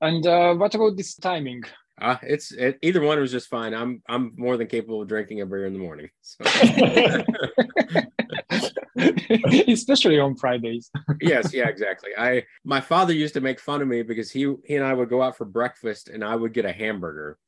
[0.00, 1.62] And uh, what about this timing?
[2.00, 3.74] Uh, it's it, either one was just fine.
[3.74, 6.10] I'm I'm more than capable of drinking a beer in the morning.
[6.20, 6.44] So.
[9.68, 10.90] Especially on Fridays.
[11.20, 12.10] yes, yeah, exactly.
[12.16, 15.08] I my father used to make fun of me because he he and I would
[15.08, 17.38] go out for breakfast and I would get a hamburger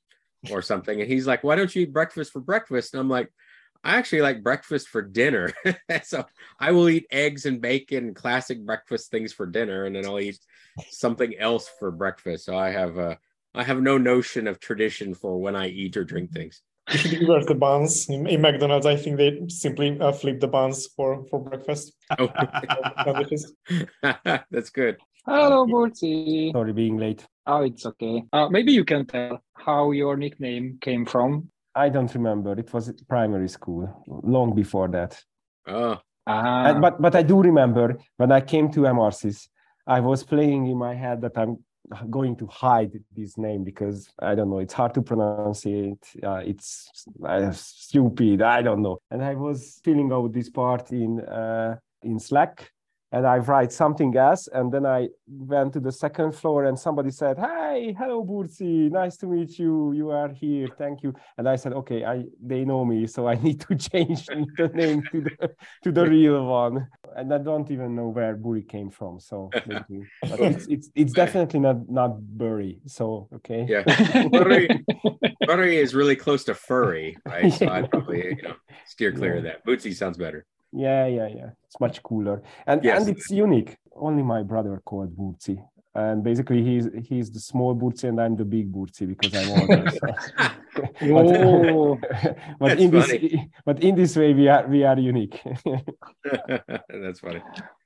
[0.51, 3.31] or something, and he's like, "Why don't you eat breakfast for breakfast?" And I'm like,
[3.85, 5.53] I actually like breakfast for dinner.
[6.03, 6.25] so
[6.59, 10.39] I will eat eggs and bacon, classic breakfast things for dinner, and then I'll eat
[10.91, 12.45] something else for breakfast.
[12.45, 13.17] So I have uh,
[13.55, 16.63] I have no notion of tradition for when I eat or drink things.
[16.91, 18.87] You should reverse the buns in, in, McDonald's.
[18.87, 21.93] I think they simply uh, flip the buns for for breakfast.
[22.19, 22.29] Oh.
[24.51, 24.97] That's good.
[25.27, 26.53] Hello, Burtsi.
[26.53, 27.27] Sorry, being late.
[27.47, 28.25] Oh, it's okay.
[28.33, 31.51] Uh, maybe you can tell how your nickname came from.
[31.75, 32.59] I don't remember.
[32.59, 35.23] It was primary school, long before that.
[35.67, 35.99] Oh.
[36.27, 36.79] Ah.
[36.79, 39.49] but but I do remember when I came to Emarsys,
[39.87, 41.65] I was playing in my head that I'm
[42.11, 44.59] going to hide this name because I don't know.
[44.59, 45.99] It's hard to pronounce it.
[46.23, 46.91] Uh, it's
[47.27, 48.43] uh, stupid.
[48.43, 48.99] I don't know.
[49.11, 52.71] And I was filling out this part in uh, in Slack,
[53.13, 57.11] and I write something else, and then I went to the second floor, and somebody
[57.11, 59.93] said, "Hey, hello, Burtsi, nice to meet you.
[59.93, 63.35] You are here, thank you." And I said, "Okay, I they know me, so I
[63.47, 65.51] need to change the name to the
[65.85, 66.87] to the real one."
[67.17, 69.51] And I don't even know where Buri came from, so
[70.23, 72.81] it's, it's it's definitely not not Burry.
[72.87, 73.83] So okay, yeah,
[74.29, 74.85] Burry,
[75.47, 77.53] Burry is really close to furry, right?
[77.53, 78.55] So I'd probably you know
[78.87, 79.39] steer clear yeah.
[79.39, 79.67] of that.
[79.67, 80.45] Bootsy sounds better.
[80.73, 81.51] Yeah, yeah, yeah.
[81.67, 83.01] It's much cooler, and yes.
[83.01, 83.77] and it's unique.
[83.95, 85.59] Only my brother called Burtsi,
[85.95, 89.91] and basically he's he's the small Burtsi and I'm the big Burtsi because I'm older.
[89.91, 90.49] So.
[91.03, 91.99] oh,
[92.61, 93.19] but in funny.
[93.19, 95.41] this but in this way we are we are unique.
[96.89, 97.43] That's funny.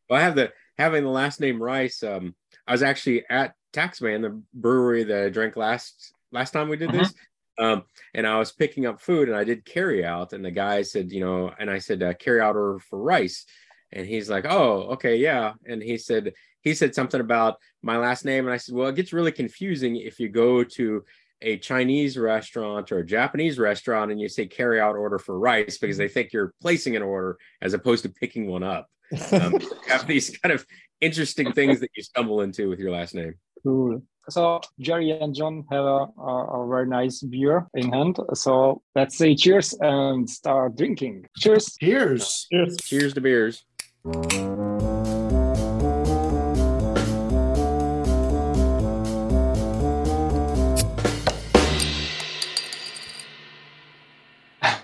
[0.09, 2.03] Well, I have the having the last name Rice.
[2.03, 2.35] Um,
[2.67, 6.91] I was actually at Taxman, the brewery that I drank last last time we did
[6.91, 6.99] uh-huh.
[6.99, 7.15] this.
[7.59, 10.83] Um, and I was picking up food and I did carry out, and the guy
[10.83, 13.45] said, you know, and I said, uh, carry out order for rice.
[13.93, 15.53] And he's like, oh, okay, yeah.
[15.67, 18.47] And he said, he said something about my last name.
[18.47, 21.05] And I said, well, it gets really confusing if you go to
[21.43, 25.77] a Chinese restaurant or a Japanese restaurant and you say carry out order for rice
[25.77, 28.89] because they think you're placing an order as opposed to picking one up.
[29.33, 29.59] Um,
[29.89, 30.65] have these kind of
[31.01, 33.35] interesting things that you stumble into with your last name.
[33.63, 34.03] Cool.
[34.29, 38.19] So Jerry and John have a, a, a, very nice beer in hand.
[38.35, 41.27] So let's say cheers and start drinking.
[41.39, 41.77] Cheers.
[41.81, 42.47] Cheers.
[42.51, 42.77] Cheers.
[42.85, 43.65] Cheers to beers.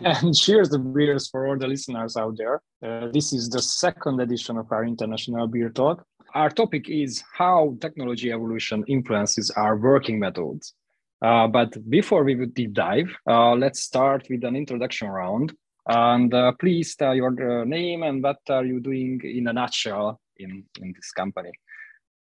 [0.01, 2.61] and cheers the beers for all the listeners out there.
[2.83, 6.05] Uh, this is the second edition of our international beer talk.
[6.35, 10.75] Our topic is how technology evolution influences our working methods.
[11.23, 15.55] Uh, but before we would deep dive, uh, let's start with an introduction round.
[15.87, 20.21] And uh, please tell your uh, name and what are you doing in a nutshell
[20.37, 21.51] in, in this company.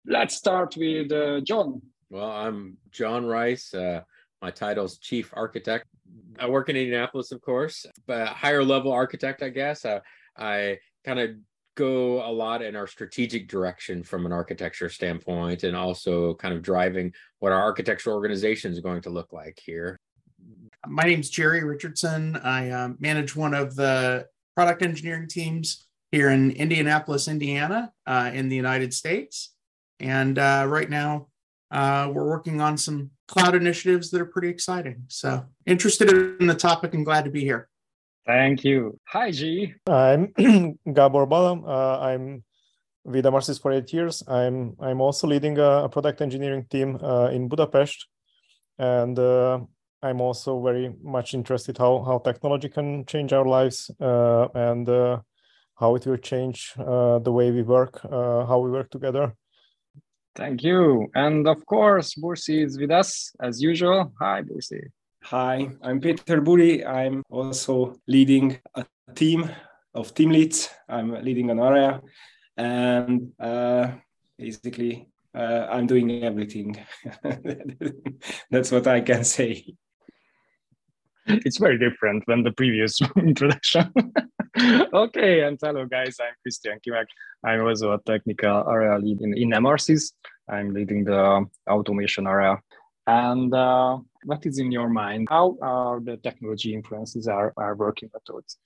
[0.05, 1.81] Let's start with uh, John.
[2.11, 3.73] Well, I'm John Rice.
[3.73, 4.01] Uh,
[4.43, 5.87] my title is Chief Architect.
[6.41, 9.87] I work in Indianapolis, of course, but higher level architect, I guess.
[10.37, 11.31] I kind of
[11.75, 16.63] go a lot in our strategic direction from an architecture standpoint and also kind of
[16.63, 19.99] driving what our architectural organization is going to look like here.
[20.87, 22.37] My name is Jerry Richardson.
[22.37, 28.49] I uh, manage one of the product engineering teams here in Indianapolis, Indiana, uh, in
[28.49, 29.55] the United States.
[30.01, 31.29] And uh, right now,
[31.71, 35.05] uh, we're working on some cloud initiatives that are pretty exciting.
[35.09, 37.71] So, interested in the topic and glad to be here.
[38.27, 39.01] Thank you.
[39.09, 39.75] Hi, G.
[39.89, 40.33] I'm
[40.93, 41.67] Gabor Balam.
[41.67, 42.45] Uh, I'm
[43.05, 44.23] with Emarsys for eight years.
[44.29, 48.07] I'm I'm also leading a, a product engineering team uh, in Budapest,
[48.79, 49.59] and uh,
[50.03, 55.21] I'm also very much interested how how technology can change our lives uh, and uh,
[55.75, 59.35] how it will change uh, the way we work, how we work together.
[60.37, 64.13] Thank you, and of course, Bursi is with us as usual.
[64.21, 64.93] Hi, Bursi.
[65.27, 66.85] Hi, I'm Peter Buri.
[66.85, 68.85] I'm also leading a
[69.15, 69.49] team
[69.95, 70.69] of team leads.
[70.89, 72.01] I'm leading an area,
[72.57, 73.93] and uh,
[74.37, 76.77] basically, uh, I'm doing everything.
[78.51, 79.65] That's what I can say.
[81.27, 83.93] It's very different than the previous introduction.
[84.93, 87.07] okay, and hello guys, I'm Krisztián Kimák.
[87.45, 90.13] I'm also a technical area lead in, in Emarsys.
[90.49, 92.59] I'm leading the automation area
[93.07, 95.29] and uh, what is in your mind?
[95.31, 98.59] How are the technology influences our, our working methods?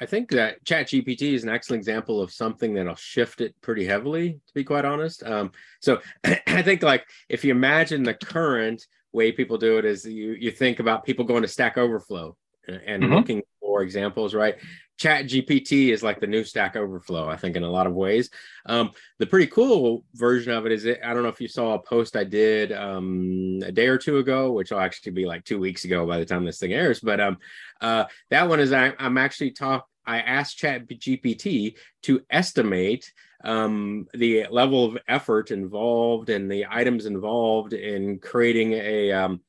[0.00, 3.84] I think that Chat GPT is an excellent example of something that'll shift it pretty
[3.84, 5.22] heavily, to be quite honest.
[5.22, 10.04] Um, so I think like if you imagine the current way people do it is
[10.04, 12.36] you you think about people going to Stack Overflow
[12.68, 13.12] and mm-hmm.
[13.12, 14.56] looking for examples, right?
[14.98, 18.30] Chat GPT is like the new Stack Overflow, I think, in a lot of ways.
[18.64, 21.74] Um, the pretty cool version of it is it, I don't know if you saw
[21.74, 25.44] a post I did um, a day or two ago, which will actually be like
[25.44, 27.00] two weeks ago by the time this thing airs.
[27.00, 27.38] But um,
[27.80, 29.86] uh, that one is I, I'm actually talk.
[30.06, 33.12] I asked Chat GPT to estimate
[33.44, 39.40] um, the level of effort involved and the items involved in creating a um,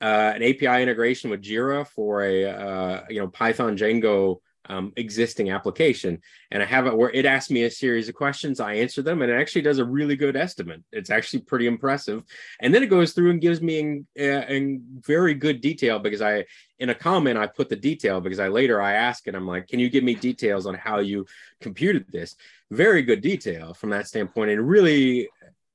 [0.00, 5.50] uh, an API integration with Jira for a uh, you know Python Django um, existing
[5.50, 6.20] application.
[6.52, 8.60] And I have it where it asks me a series of questions.
[8.60, 10.82] I answer them, and it actually does a really good estimate.
[10.92, 12.22] It's actually pretty impressive.
[12.60, 16.22] And then it goes through and gives me in, uh, in very good detail because
[16.22, 16.44] I,
[16.78, 19.66] in a comment, I put the detail because I later I ask and I'm like,
[19.66, 21.26] can you give me details on how you
[21.60, 22.36] computed this?
[22.70, 25.28] Very good detail from that standpoint, and really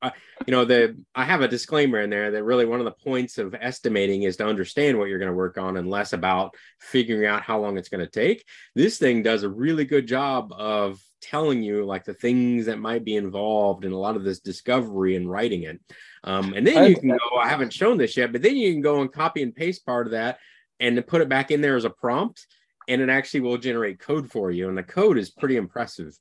[0.04, 3.38] you know, the I have a disclaimer in there that really one of the points
[3.38, 7.28] of estimating is to understand what you're going to work on and less about figuring
[7.28, 8.46] out how long it's going to take.
[8.76, 13.04] This thing does a really good job of telling you like the things that might
[13.04, 15.80] be involved in a lot of this discovery and writing it.
[16.24, 18.82] Um, and then you can go, I haven't shown this yet, but then you can
[18.82, 20.38] go and copy and paste part of that
[20.80, 22.46] and put it back in there as a prompt
[22.88, 24.70] and it actually will generate code for you.
[24.70, 26.16] And the code is pretty impressive.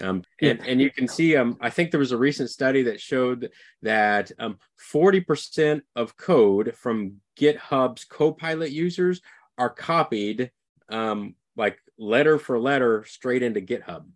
[0.00, 3.00] Um, and, and you can see, um, I think there was a recent study that
[3.00, 3.50] showed
[3.82, 4.58] that um,
[4.92, 9.20] 40% of code from GitHub's Copilot users
[9.58, 10.50] are copied
[10.88, 14.06] um, like letter for letter straight into GitHub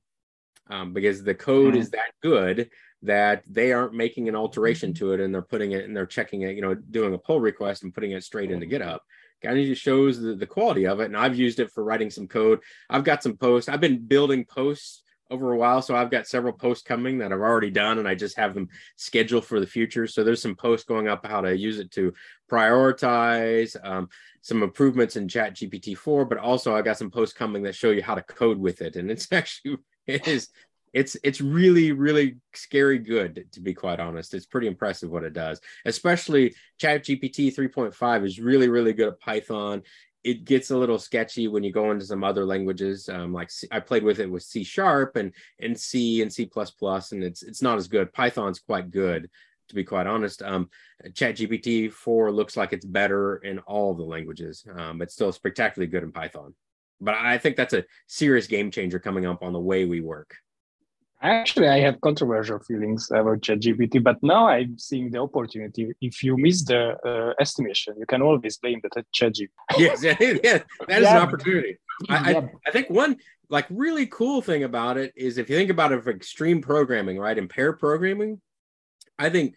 [0.70, 1.82] um, because the code mm-hmm.
[1.82, 2.70] is that good
[3.02, 6.42] that they aren't making an alteration to it and they're putting it and they're checking
[6.42, 9.00] it, you know, doing a pull request and putting it straight into GitHub
[9.44, 11.06] kind of just shows the, the quality of it.
[11.06, 12.60] And I've used it for writing some code.
[12.88, 13.68] I've got some posts.
[13.68, 15.82] I've been building posts over a while.
[15.82, 18.68] So I've got several posts coming that I've already done and I just have them
[18.96, 20.06] scheduled for the future.
[20.06, 22.12] So there's some posts going up how to use it to
[22.50, 24.08] prioritize, um,
[24.42, 27.90] some improvements in Chat GPT 4, but also I got some posts coming that show
[27.90, 28.96] you how to code with it.
[28.96, 30.50] And it's actually, it is,
[30.94, 35.32] it's it's really really scary good to be quite honest it's pretty impressive what it
[35.32, 39.82] does especially chat gpt 3.5 is really really good at python
[40.24, 43.08] it gets a little sketchy when you go into some other languages.
[43.08, 46.46] Um, like C, I played with it with C sharp and and C and C
[46.46, 48.12] plus plus, and it's it's not as good.
[48.12, 49.30] Python's quite good,
[49.68, 50.42] to be quite honest.
[50.42, 50.70] Um,
[51.06, 56.02] ChatGPT four looks like it's better in all the languages, um, but still spectacularly good
[56.02, 56.54] in Python.
[57.00, 60.36] But I think that's a serious game changer coming up on the way we work.
[61.24, 65.90] Actually, I have controversial feelings about ChatGPT, but now I'm seeing the opportunity.
[66.02, 69.48] If you miss the uh, estimation, you can always blame the ChatGPT.
[69.78, 71.16] yes, yeah, that is yeah.
[71.16, 71.78] an opportunity.
[72.10, 72.38] I, yeah.
[72.40, 73.16] I, I, think one
[73.48, 77.18] like really cool thing about it is if you think about it for extreme programming,
[77.18, 78.42] right, and pair programming,
[79.18, 79.54] I think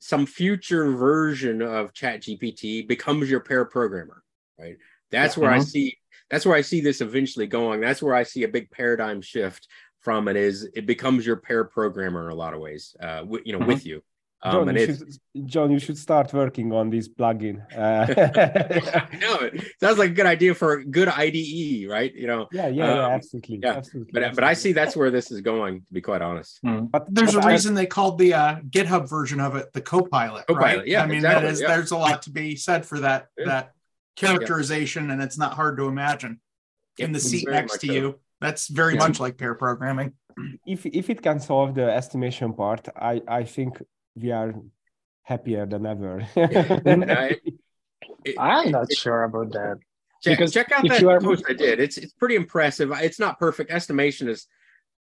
[0.00, 4.22] some future version of ChatGPT becomes your pair programmer,
[4.58, 4.76] right?
[5.10, 5.64] That's where I mm-hmm.
[5.64, 5.96] see
[6.28, 7.80] that's where I see this eventually going.
[7.80, 9.68] That's where I see a big paradigm shift
[10.06, 13.42] from it is it becomes your pair programmer in a lot of ways, uh, w-
[13.44, 13.72] you know, uh-huh.
[13.72, 13.98] with you.
[14.40, 15.18] Um, John, you should,
[15.52, 17.56] John, you should start working on this plugin.
[17.74, 18.06] Uh,
[19.12, 22.14] I know it sounds like a good idea for a good IDE, right?
[22.14, 22.46] You know.
[22.52, 23.58] Yeah, yeah, um, yeah absolutely.
[23.64, 24.36] Yeah, absolutely, but absolutely.
[24.36, 25.80] but I see that's where this is going.
[25.86, 26.88] To be quite honest, mm.
[26.88, 30.46] but there's but a reason they called the uh, GitHub version of it the Copilot.
[30.46, 30.86] Copilot, right?
[30.86, 31.02] yeah.
[31.02, 31.68] I mean, exactly, that is yeah.
[31.68, 33.46] there's a lot to be said for that yeah.
[33.46, 33.72] that
[34.14, 35.14] characterization, yeah.
[35.14, 36.38] and it's not hard to imagine
[36.98, 37.92] in the seat next to so.
[37.92, 39.00] you that's very yeah.
[39.00, 40.12] much like pair programming.
[40.66, 43.82] If if it can solve the estimation part, I I think
[44.14, 44.54] we are
[45.22, 46.26] happier than ever.
[46.36, 47.36] I,
[48.38, 49.78] am not it, sure about that.
[50.22, 51.20] Check, because check out that are...
[51.20, 51.80] post I did.
[51.80, 52.92] It's it's pretty impressive.
[52.92, 53.70] It's not perfect.
[53.70, 54.46] Estimation is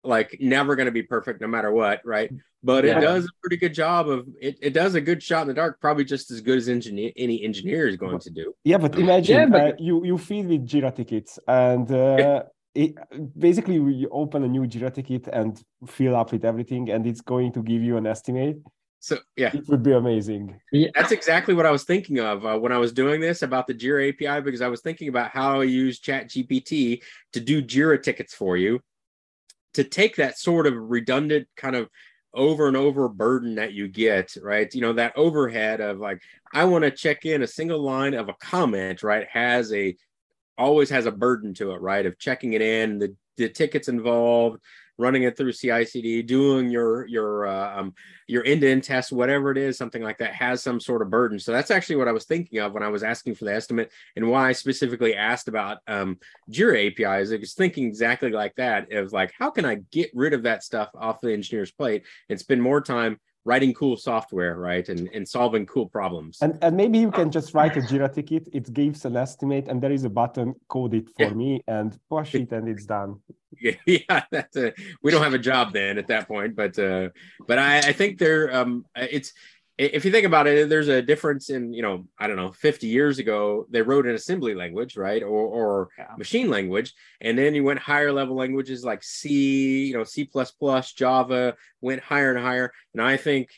[0.03, 2.31] like never going to be perfect no matter what, right?
[2.63, 2.97] But yeah.
[2.97, 4.57] it does a pretty good job of it.
[4.61, 7.43] It does a good shot in the dark, probably just as good as engineer any
[7.43, 8.53] engineer is going to do.
[8.63, 9.61] Yeah, but imagine yeah, but...
[9.61, 11.91] Uh, you you feed with Jira tickets and.
[11.91, 12.43] Uh,
[12.75, 12.95] it,
[13.37, 17.51] basically you open a new Jira ticket and fill up with everything, and it's going
[17.53, 18.61] to give you an estimate.
[18.99, 20.59] So yeah, it would be amazing.
[20.71, 20.87] Yeah.
[20.95, 23.73] That's exactly what I was thinking of uh, when I was doing this about the
[23.73, 27.01] Jira API because I was thinking about how I use Chat GPT
[27.33, 28.79] to do Jira tickets for you,
[29.73, 31.89] to take that sort of redundant kind of
[32.33, 34.73] over and over burden that you get, right?
[34.73, 36.21] You know, that overhead of like,
[36.53, 39.27] I want to check in a single line of a comment, right?
[39.29, 39.95] Has a
[40.57, 42.05] always has a burden to it, right?
[42.05, 44.59] Of checking it in, the, the tickets involved,
[44.97, 47.93] running it through CI/CD, doing your your uh, um,
[48.27, 51.39] your end-to-end test, whatever it is, something like that has some sort of burden.
[51.39, 53.91] So that's actually what I was thinking of when I was asking for the estimate,
[54.15, 56.19] and why I specifically asked about um,
[56.51, 57.31] Jira APIs.
[57.31, 60.63] I was thinking exactly like that of like, how can I get rid of that
[60.63, 65.27] stuff off the engineer's plate and spend more time writing cool software, right, and and
[65.27, 66.39] solving cool problems.
[66.41, 68.47] And and maybe you can just write a Jira ticket.
[68.53, 70.55] It gives an estimate, and there is a button.
[70.67, 71.33] Code it for yeah.
[71.33, 73.19] me, and push it, and it's done.
[73.61, 74.23] Yeah, yeah.
[74.31, 74.73] That's a,
[75.03, 77.09] we don't have a job then at that point, but uh,
[77.47, 79.31] but I I think there um it's
[79.77, 82.85] if you think about it, there's a difference in, you know, I don't know, 50
[82.85, 85.23] years ago, they wrote an assembly language, right?
[85.23, 86.13] Or, or yeah.
[86.17, 86.93] machine language.
[87.21, 90.29] And then you went higher level languages like C, you know, C,
[90.95, 92.71] Java went higher and higher.
[92.93, 93.49] And I think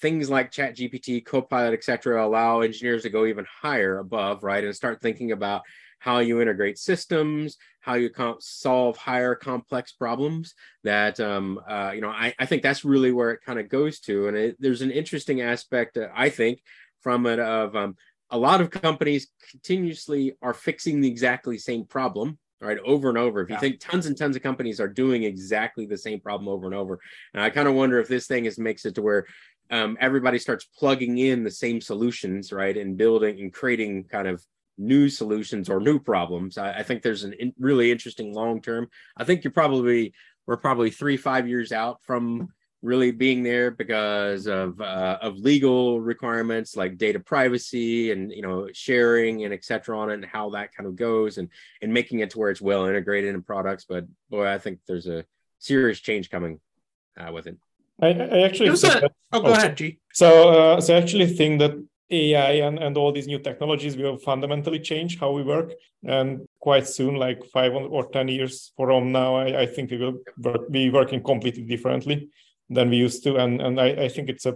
[0.00, 4.62] things like Chat GPT, Copilot, etc., allow engineers to go even higher above, right?
[4.62, 5.62] And start thinking about
[5.98, 8.10] how you integrate systems, how you
[8.40, 10.54] solve higher complex problems.
[10.84, 14.00] That um, uh, you know, I, I think that's really where it kind of goes
[14.00, 14.28] to.
[14.28, 16.60] And it, there's an interesting aspect, uh, I think,
[17.00, 17.96] from it of um,
[18.30, 23.42] a lot of companies continuously are fixing the exactly same problem right over and over
[23.42, 23.60] if you yeah.
[23.60, 26.98] think tons and tons of companies are doing exactly the same problem over and over
[27.34, 29.26] and i kind of wonder if this thing is makes it to where
[29.70, 34.42] um, everybody starts plugging in the same solutions right and building and creating kind of
[34.78, 36.58] new solutions or new problems.
[36.58, 38.88] I, I think there's a in, really interesting long term.
[39.16, 40.14] I think you're probably
[40.46, 42.48] we're probably three five years out from
[42.82, 48.68] really being there because of uh, of legal requirements like data privacy and you know
[48.72, 51.48] sharing and etc on it and how that kind of goes and
[51.82, 55.06] and making it to where it's well integrated in products but boy i think there's
[55.06, 55.24] a
[55.58, 56.60] serious change coming
[57.18, 57.56] uh, with it
[58.00, 61.72] i, I actually a, oh go ahead g so uh, so i actually think that
[62.10, 65.72] AI and, and all these new technologies will fundamentally change how we work.
[66.04, 70.18] And quite soon, like five or 10 years from now, I, I think we will
[70.38, 72.28] work, be working completely differently
[72.70, 73.36] than we used to.
[73.36, 74.54] And, and I, I think it's a,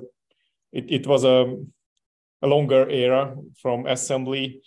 [0.73, 1.57] it, it was a,
[2.43, 4.61] a longer era from assembly.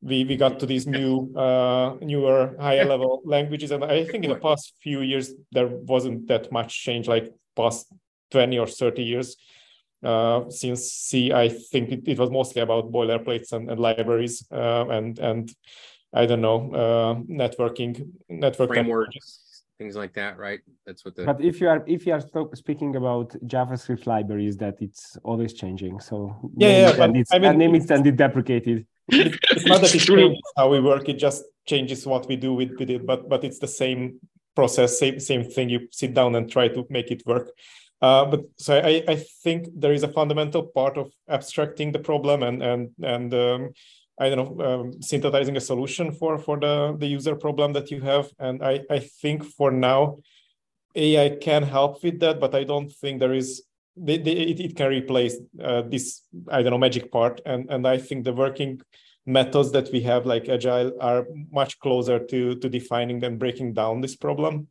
[0.00, 3.72] We, we got to these new, uh, newer, higher level languages.
[3.72, 7.92] And I think in the past few years, there wasn't that much change, like past
[8.30, 9.36] 20 or 30 years
[10.02, 14.86] uh, since C, I think it, it, was mostly about boilerplates and, and libraries uh,
[14.88, 15.52] and and
[16.12, 20.60] I don't know uh, networking network frameworks, things like that, right?
[20.86, 21.24] That's what the.
[21.24, 22.22] But if you are if you are
[22.54, 26.00] speaking about JavaScript libraries, that it's always changing.
[26.00, 28.86] So yeah, yeah, but it's, I mean, name it's then deprecated.
[29.08, 32.72] It's not that it changes how we work; it just changes what we do with,
[32.78, 33.06] with it.
[33.06, 34.20] But but it's the same
[34.54, 35.68] process, same same thing.
[35.68, 37.50] You sit down and try to make it work.
[38.00, 42.42] Uh, but so I, I think there is a fundamental part of abstracting the problem
[42.42, 43.70] and and and um,
[44.20, 48.00] I don't know um, synthesizing a solution for for the the user problem that you
[48.00, 48.30] have.
[48.38, 50.18] And I I think for now
[50.94, 53.62] AI can help with that, but I don't think there is
[54.06, 57.40] it, it can replace uh, this I don't know magic part.
[57.44, 58.80] And and I think the working
[59.26, 64.00] methods that we have like agile are much closer to to defining and breaking down
[64.00, 64.68] this problem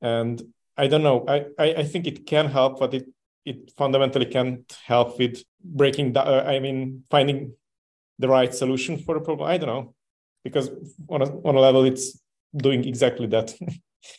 [0.00, 0.42] and
[0.78, 1.24] I don't know.
[1.28, 3.08] I, I, I think it can help, but it
[3.44, 6.28] it fundamentally can't help with breaking down.
[6.28, 7.54] Uh, I mean, finding
[8.18, 9.48] the right solution for the problem.
[9.48, 9.94] I don't know,
[10.44, 10.70] because
[11.08, 12.20] on a on a level, it's
[12.56, 13.54] doing exactly that.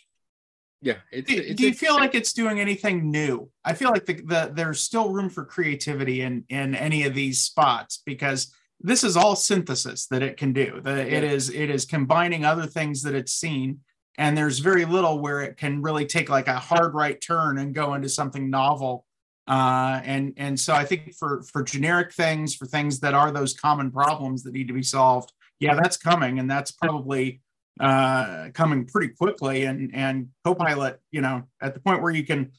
[0.82, 0.98] yeah.
[1.12, 3.50] It's, do, it's, do you feel like it's doing anything new?
[3.64, 7.42] I feel like the, the there's still room for creativity in in any of these
[7.42, 10.80] spots because this is all synthesis that it can do.
[10.82, 11.18] The, yeah.
[11.18, 13.80] It is it is combining other things that it's seen
[14.20, 17.74] and there's very little where it can really take like a hard right turn and
[17.74, 19.06] go into something novel.
[19.48, 23.52] Uh, and and so i think for for generic things for things that are those
[23.52, 27.42] common problems that need to be solved yeah that's coming and that's probably
[27.80, 29.64] uh, coming pretty quickly.
[29.66, 32.52] And and copilot you know at the point where you can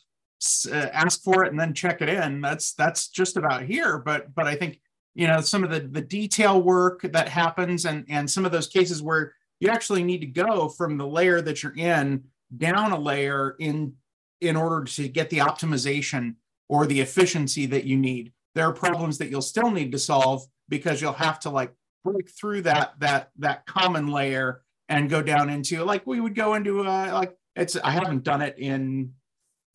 [0.72, 3.98] uh, ask for it and then check it in that's that's just about here.
[3.98, 4.80] But but i think
[5.14, 8.66] you know some of the the detail work that happens and and some of those
[8.66, 12.24] cases where you actually need to go from the layer that you're in
[12.56, 13.94] down a layer in
[14.40, 16.34] in order to get the optimization
[16.68, 18.32] or the efficiency that you need.
[18.54, 22.30] There are problems that you'll still need to solve because you'll have to like break
[22.30, 26.80] through that that that common layer and go down into like we would go into
[26.80, 29.12] uh, like it's i haven't done it in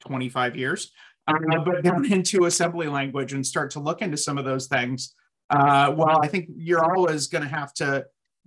[0.08, 0.92] 25 years
[1.28, 5.14] uh, but down into assembly language and start to look into some of those things
[5.52, 8.04] uh, well i think you're always going to have to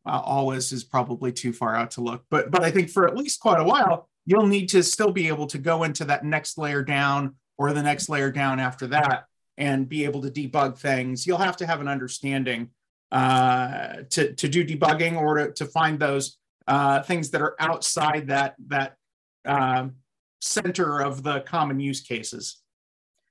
[0.07, 2.25] uh, always is probably too far out to look.
[2.31, 5.29] But but I think for at least quite a while, you'll need to still be
[5.29, 9.25] able to go into that next layer down or the next layer down after that
[9.57, 11.27] and be able to debug things.
[11.27, 12.71] You'll have to have an understanding
[13.11, 18.29] uh, to to do debugging or to, to find those uh, things that are outside
[18.29, 18.97] that that
[19.45, 19.95] um,
[20.41, 22.63] center of the common use cases.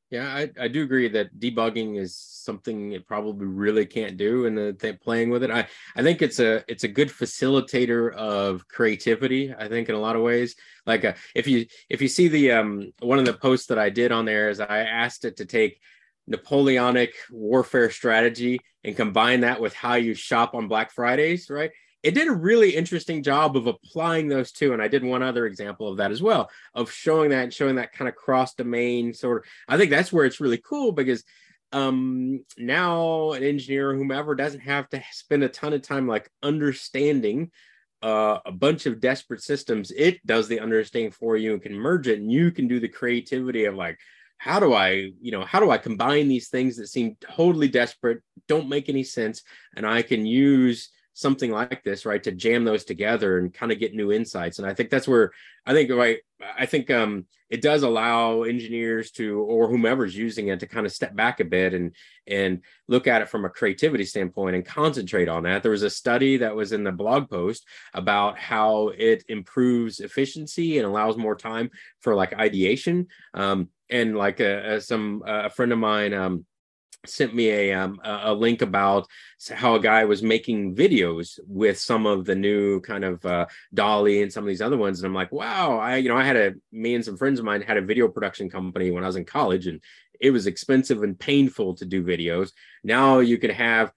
[0.09, 4.57] Yeah, I, I do agree that debugging is something it probably really can't do and
[4.57, 5.51] the th- playing with it.
[5.51, 9.99] I, I think it's a it's a good facilitator of creativity, I think in a
[9.99, 10.55] lot of ways.
[10.85, 13.89] Like uh, if you if you see the um one of the posts that I
[13.89, 15.81] did on there is I asked it to take
[16.25, 21.71] Napoleonic warfare strategy and combine that with how you shop on Black Fridays, right?
[22.07, 24.71] It did a really interesting job of applying those two.
[24.71, 27.91] And I did one other example of that as well, of showing that showing that
[27.91, 29.49] kind of cross domain sort of.
[29.67, 31.25] I think that's where it's really cool because
[31.73, 37.51] um now an engineer whomever doesn't have to spend a ton of time like understanding
[38.01, 42.07] uh, a bunch of desperate systems it does the understanding for you and can merge
[42.07, 43.99] it and you can do the creativity of like
[44.37, 48.21] how do i you know how do i combine these things that seem totally desperate
[48.47, 49.43] don't make any sense
[49.75, 53.79] and i can use something like this, right, to jam those together and kind of
[53.79, 54.59] get new insights.
[54.59, 55.31] And I think that's where
[55.65, 56.19] I think right,
[56.57, 60.91] I think um, it does allow engineers to or whomever's using it to kind of
[60.91, 61.95] step back a bit and
[62.27, 65.63] and look at it from a creativity standpoint and concentrate on that.
[65.63, 70.77] There was a study that was in the blog post about how it improves efficiency
[70.77, 73.07] and allows more time for like ideation.
[73.33, 76.45] Um, and like a, a some a friend of mine um,
[77.05, 79.07] sent me a um, a link about
[79.51, 84.21] how a guy was making videos with some of the new kind of uh, DALL-E
[84.21, 86.35] and some of these other ones, and I'm like, wow, I you know I had
[86.35, 89.15] a me and some friends of mine had a video production company when I was
[89.15, 89.81] in college, and
[90.19, 92.51] it was expensive and painful to do videos.
[92.83, 93.91] Now you can have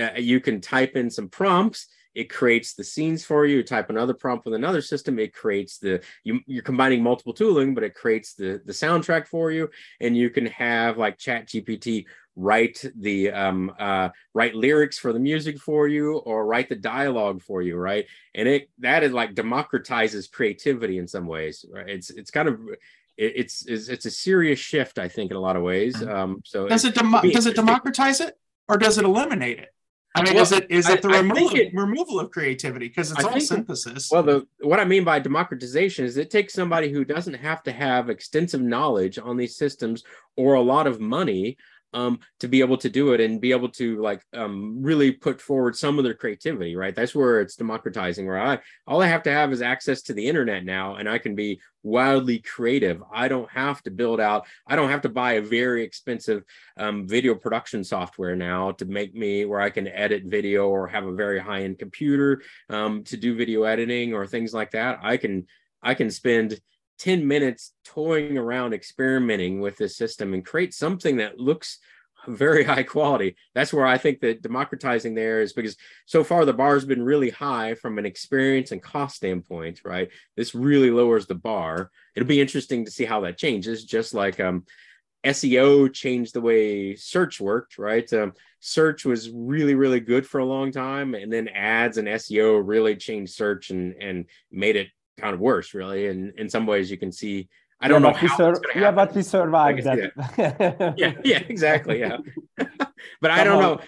[0.00, 3.58] uh, you can type in some prompts it creates the scenes for you.
[3.58, 7.74] you type another prompt with another system it creates the you, you're combining multiple tooling
[7.74, 9.68] but it creates the the soundtrack for you
[10.00, 15.18] and you can have like chat gpt write the um uh write lyrics for the
[15.18, 18.06] music for you or write the dialogue for you right?
[18.34, 21.88] And it that is like democratizes creativity in some ways right?
[21.88, 22.60] It's it's kind of
[23.16, 25.96] it's it's, it's a serious shift i think in a lot of ways.
[25.96, 26.14] Mm-hmm.
[26.14, 28.38] um so does it, it does it democratize it
[28.68, 29.72] or does it eliminate it?
[30.16, 32.88] I mean, well, is it is it the I, removal, I it, removal of creativity?
[32.88, 34.10] Because it's I all synthesis?
[34.10, 37.62] It, well, the what I mean by democratization is it takes somebody who doesn't have
[37.64, 40.04] to have extensive knowledge on these systems
[40.36, 41.58] or a lot of money
[41.96, 45.40] um, to be able to do it and be able to like um, really put
[45.40, 46.94] forward some of their creativity, right?
[46.94, 48.26] That's where it's democratizing.
[48.26, 51.16] Where I all I have to have is access to the internet now, and I
[51.16, 53.02] can be wildly creative.
[53.10, 54.46] I don't have to build out.
[54.66, 56.44] I don't have to buy a very expensive
[56.76, 61.06] um, video production software now to make me where I can edit video or have
[61.06, 64.98] a very high end computer um, to do video editing or things like that.
[65.02, 65.46] I can
[65.82, 66.60] I can spend
[66.98, 71.78] 10 minutes toying around experimenting with this system and create something that looks
[72.28, 76.52] very high quality that's where i think that democratizing there is because so far the
[76.52, 81.26] bar has been really high from an experience and cost standpoint right this really lowers
[81.26, 84.64] the bar it'll be interesting to see how that changes just like um
[85.24, 90.44] seo changed the way search worked right um, search was really really good for a
[90.44, 95.34] long time and then ads and seo really changed search and and made it kind
[95.34, 96.08] of worse, really.
[96.08, 97.48] And in some ways, you can see.
[97.80, 98.36] I don't yeah, know how.
[98.36, 100.94] Sur- yeah, but we survived that.
[100.96, 102.00] yeah, yeah, exactly.
[102.00, 102.18] Yeah,
[103.20, 103.80] but I don't know.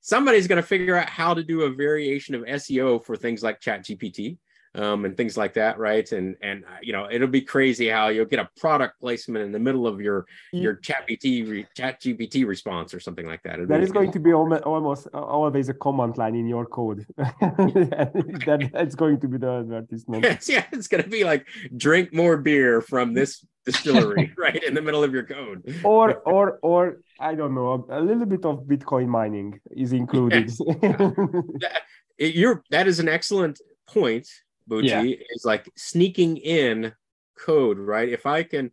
[0.00, 3.58] Somebody's going to figure out how to do a variation of SEO for things like
[3.60, 4.36] Chat GPT
[4.74, 6.10] um, and things like that, right?
[6.12, 9.52] And and uh, you know it'll be crazy how you'll get a product placement in
[9.52, 13.54] the middle of your your chat GPT chat GPT response or something like that.
[13.54, 17.06] It'll that is going to be almost uh, always a command line in your code.
[17.18, 20.24] that, that's going to be the advertisement.
[20.34, 24.74] Yes, yeah, it's going to be like drink more beer from this distillery right in
[24.74, 25.62] the middle of your code.
[25.84, 30.48] Or or or I don't know, a little bit of Bitcoin mining is included.
[30.48, 31.82] that,
[32.18, 34.26] you're that is an excellent point
[34.66, 35.02] Booty, yeah.
[35.02, 36.92] is like sneaking in
[37.38, 38.08] code, right?
[38.08, 38.70] If I can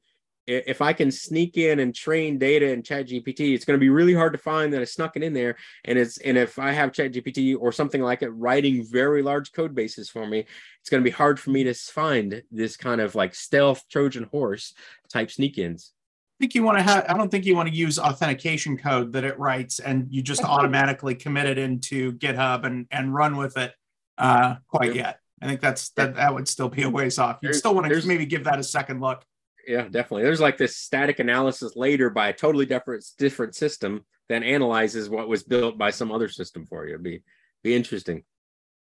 [0.48, 3.90] if I can sneak in and train data in Chat GPT, it's going to be
[3.90, 5.56] really hard to find that I snuck it in there.
[5.86, 9.52] And it's and if I have Chat GPT or something like it writing very large
[9.52, 10.46] code bases for me,
[10.80, 14.24] it's going to be hard for me to find this kind of like stealth Trojan
[14.32, 14.74] horse
[15.10, 15.94] type sneak ins.
[16.40, 19.14] I think you want to have I don't think you want to use authentication code
[19.14, 23.58] that it writes and you just automatically commit it into GitHub and and run with
[23.58, 23.74] it
[24.18, 25.21] uh, quite yet.
[25.42, 27.40] I think that's that that would still be a ways off.
[27.42, 29.24] You still want to maybe give that a second look.
[29.68, 30.24] Yeah, definitely.
[30.24, 35.28] There's like this static analysis later by a totally different different system that analyzes what
[35.28, 36.94] was built by some other system for you.
[36.94, 37.24] It'd be
[37.64, 38.24] be interesting.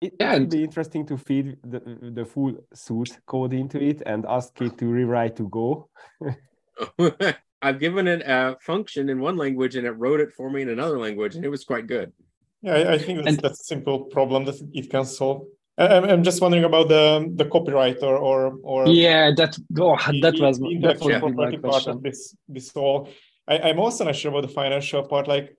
[0.02, 1.80] It yeah, would be interesting to feed the,
[2.16, 5.90] the full source code into it and ask it to rewrite to Go.
[7.62, 10.70] I've given it a function in one language and it wrote it for me in
[10.70, 12.12] another language, and it was quite good.
[12.64, 15.46] Yeah, I, I think that's, and, that's a simple problem that it can solve
[15.82, 20.60] I'm, just wondering about the the copyright or or, or yeah that oh, that was
[20.60, 23.10] the intellectual my property part of this this all.
[23.48, 25.28] I, I'm also not sure about the financial part.
[25.28, 25.56] Like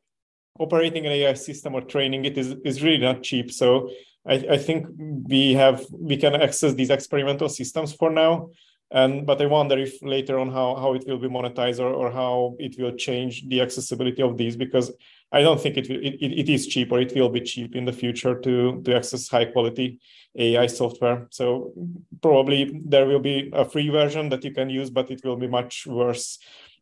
[0.59, 3.51] operating an AI system or training it is is really not cheap.
[3.51, 3.91] So
[4.27, 8.51] I, I think we have we can access these experimental systems for now.
[8.91, 12.11] And but I wonder if later on how how it will be monetized or, or
[12.11, 14.93] how it will change the accessibility of these because
[15.33, 17.93] I don't think it, it it is cheap or it will be cheap in the
[17.93, 19.99] future to to access high quality
[20.37, 21.27] AI software.
[21.31, 21.73] So
[22.21, 25.49] probably there will be a free version that you can use, but it will be
[25.49, 26.39] much worse.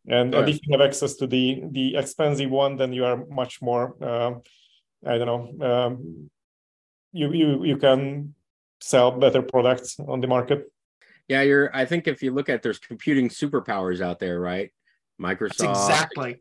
[0.09, 3.63] And, and if you have access to the the expensive one, then you are much
[3.63, 4.33] more uh,
[5.07, 5.67] I don't know.
[5.71, 6.31] Um,
[7.13, 8.35] you you you can
[8.81, 10.71] sell better products on the market.
[11.29, 11.75] Yeah, you're.
[11.75, 14.71] I think if you look at there's computing superpowers out there, right?
[15.21, 16.41] Microsoft, That's exactly.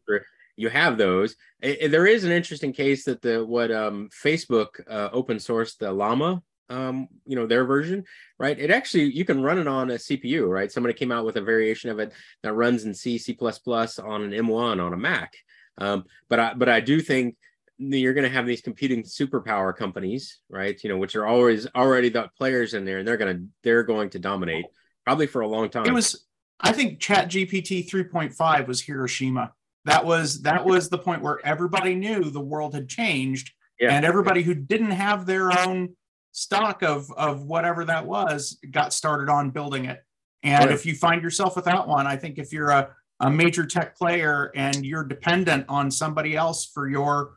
[0.59, 1.35] You have those.
[1.63, 5.77] I- I- there is an interesting case that the what um, Facebook uh, open sourced
[5.77, 8.03] the Llama, um, you know, their version,
[8.37, 8.59] right?
[8.59, 10.69] It actually you can run it on a CPU, right?
[10.71, 12.11] Somebody came out with a variation of it
[12.43, 15.33] that runs in C, C++ on an M1 on a Mac.
[15.77, 17.37] Um, but I but I do think
[17.77, 20.77] you're going to have these computing superpower companies, right?
[20.83, 23.83] You know, which are always already the players in there, and they're going to they're
[23.83, 24.65] going to dominate
[25.05, 25.85] probably for a long time.
[25.85, 26.25] It was,
[26.59, 29.53] I think Chat GPT 3.5 was Hiroshima.
[29.85, 33.51] That was that was the point where everybody knew the world had changed.
[33.79, 33.93] Yeah.
[33.93, 35.95] And everybody who didn't have their own
[36.31, 40.03] stock of of whatever that was got started on building it.
[40.43, 40.73] And Right.
[40.73, 42.89] if you find yourself without one, I think if you're a,
[43.19, 47.35] a major tech player and you're dependent on somebody else for your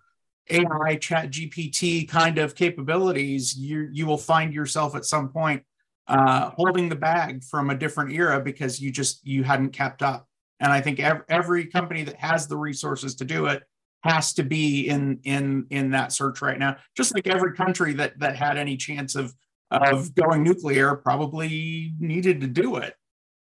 [0.51, 5.63] AI chat GPT kind of capabilities, you you will find yourself at some point
[6.09, 10.29] uh, holding the bag from a different era because you just you hadn't kept up.
[10.63, 13.65] And I think every, every company that has the resources to do it
[14.05, 16.77] has to be in in in that search right now.
[16.97, 19.35] Just like every country that that had any chance of
[19.71, 22.95] of going nuclear probably needed to do it.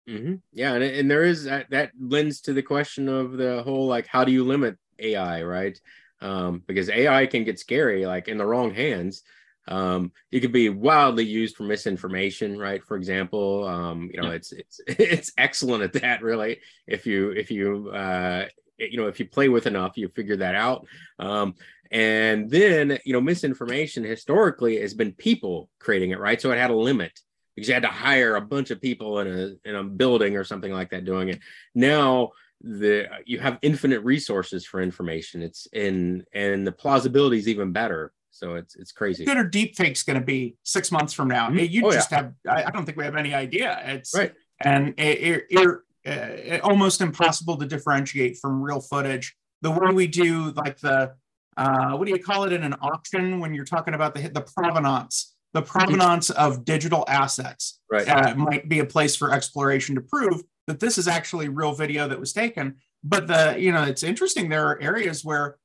[0.08, 3.86] hmm Yeah, and and there is that, that lends to the question of the whole
[3.86, 5.80] like how do you limit AI, right?
[6.20, 9.22] Um, because AI can get scary, like in the wrong hands.
[9.66, 12.84] Um, it could be wildly used for misinformation, right?
[12.84, 16.60] For example, um, you know, it's it's it's excellent at that, really.
[16.86, 18.46] If you if you uh,
[18.78, 20.86] you know if you play with enough, you figure that out.
[21.18, 21.54] Um,
[21.90, 26.40] and then you know, misinformation historically has been people creating it, right?
[26.40, 27.18] So it had a limit
[27.54, 30.44] because you had to hire a bunch of people in a in a building or
[30.44, 31.40] something like that doing it.
[31.74, 35.42] Now the you have infinite resources for information.
[35.42, 38.12] It's in and the plausibility is even better.
[38.34, 39.24] So it's it's crazy.
[39.24, 41.48] Good or deep fake's going to be six months from now.
[41.50, 41.70] Mhm.
[41.70, 41.94] You Oh, yeah.
[41.96, 42.32] just have.
[42.48, 43.80] I, I don't think we have any idea.
[43.84, 44.34] It's Right.
[44.60, 49.36] and it, it, it, almost impossible to differentiate from real footage.
[49.62, 51.14] The way we do like the
[51.56, 54.40] uh, what do you call it in an auction when you're talking about the the
[54.42, 58.08] provenance, the provenance of digital assets Right.
[58.08, 62.08] uh, might be a place for exploration to prove that this is actually real video
[62.08, 62.74] that was taken.
[63.04, 64.48] But the you know it's interesting.
[64.48, 65.56] There are areas where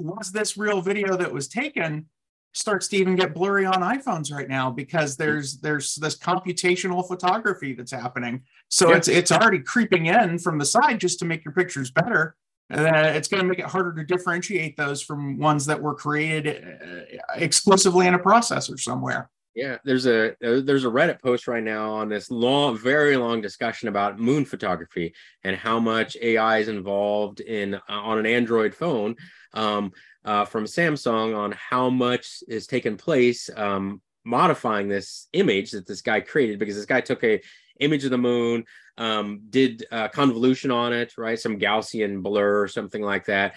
[0.00, 2.06] was this real video that was taken
[2.52, 7.74] starts to even get blurry on iPhones right now because there's there's this computational photography
[7.74, 8.42] that's happening.
[8.68, 8.96] So Yeah.
[8.96, 12.34] it's it's already creeping in from the side just to make your pictures better.
[12.72, 16.64] Uh, it's going to make it harder to differentiate those from ones that were created
[16.64, 19.28] uh, exclusively in a processor somewhere.
[19.54, 23.88] Yeah, there's a there's a Reddit post right now on this long, very long discussion
[23.88, 29.16] about moon photography and how much AI is involved in uh, on an Android phone
[29.52, 29.90] um,
[30.24, 36.02] uh, from Samsung on how much is taking place um, modifying this image that this
[36.02, 37.40] guy created because this guy took a
[37.80, 38.64] image of the moon,
[38.98, 43.54] um, did uh, convolution on it, right, some Gaussian blur or something like that,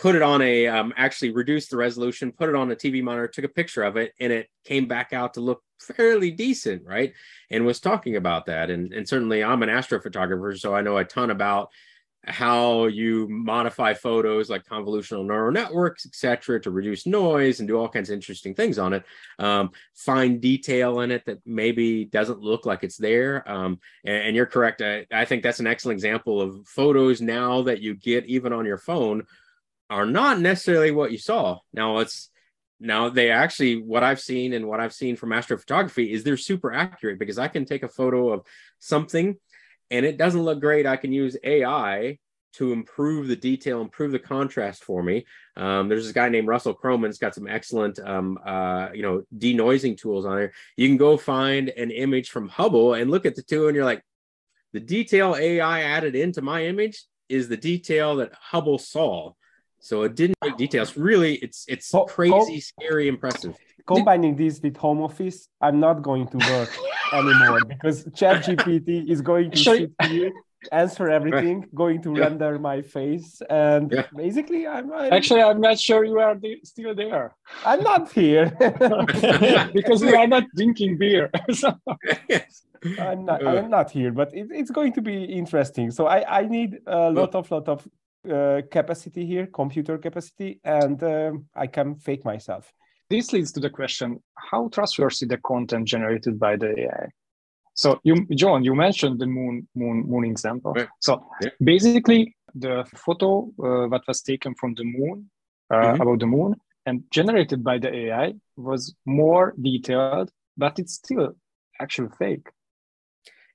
[0.00, 3.28] put it on a um, actually reduced the resolution, put it on a TV monitor,
[3.28, 7.12] took a picture of it, and it came back out to look fairly decent, right?
[7.50, 8.70] And was talking about that.
[8.70, 11.68] And, and certainly I'm an astrophotographer, so I know a ton about
[12.24, 17.78] how you modify photos like convolutional neural networks, et cetera, to reduce noise and do
[17.78, 19.04] all kinds of interesting things on it.
[19.38, 23.46] Um, find detail in it that maybe doesn't look like it's there.
[23.50, 24.80] Um, and, and you're correct.
[24.80, 28.64] I, I think that's an excellent example of photos now that you get even on
[28.64, 29.26] your phone
[29.90, 31.58] are not necessarily what you saw.
[31.74, 32.30] Now it's
[32.78, 36.72] now they actually what I've seen and what I've seen from astrophotography is they're super
[36.72, 38.46] accurate because I can take a photo of
[38.78, 39.36] something
[39.90, 40.86] and it doesn't look great.
[40.86, 42.18] I can use AI
[42.52, 45.24] to improve the detail, improve the contrast for me.
[45.56, 49.96] Um, there's this guy named Russell Croman's got some excellent, um, uh, you know, denoising
[49.96, 50.52] tools on there.
[50.76, 53.84] You can go find an image from Hubble and look at the two, and you're
[53.84, 54.02] like,
[54.72, 59.32] the detail AI added into my image is the detail that Hubble saw.
[59.80, 60.96] So it didn't make details.
[60.96, 62.58] Really, it's it's Oh, crazy, oh.
[62.72, 63.54] scary, impressive.
[63.86, 66.70] combining this with home office, I'm not going to work
[67.12, 70.30] anymore because ChatGPT is going to sit here,
[70.70, 72.24] answer everything, going to Yeah.
[72.24, 74.06] render my face, and Yeah.
[74.14, 78.46] basically, I'm, I'm Actually, I'm not sure you are the, still there I'm not here.
[79.78, 81.30] because you are not drinking beer.
[81.52, 81.74] So-
[82.28, 82.62] yes.
[82.98, 83.42] I'm not.
[83.44, 83.48] Uh.
[83.50, 85.90] I'm not here, but it, it's going to be interesting.
[85.90, 87.86] So I I need a lot of lot of
[88.28, 92.72] uh, capacity here, computer capacity, and um, I can fake myself.
[93.10, 94.08] this leads to the question
[94.50, 97.06] how trustworthy the content generated by the ai
[97.82, 100.88] so you john you mentioned the moon moon moon example Right.
[101.06, 101.12] so
[101.44, 101.52] Yeah.
[101.72, 102.20] basically
[102.64, 103.30] the photo
[103.66, 105.16] uh, that was taken from the moon
[105.74, 106.00] uh, Mhm.
[106.02, 106.50] about the moon
[106.86, 108.26] and generated by the ai
[108.68, 108.82] was
[109.22, 110.28] more detailed
[110.62, 111.28] but it's still
[111.84, 112.46] actually fake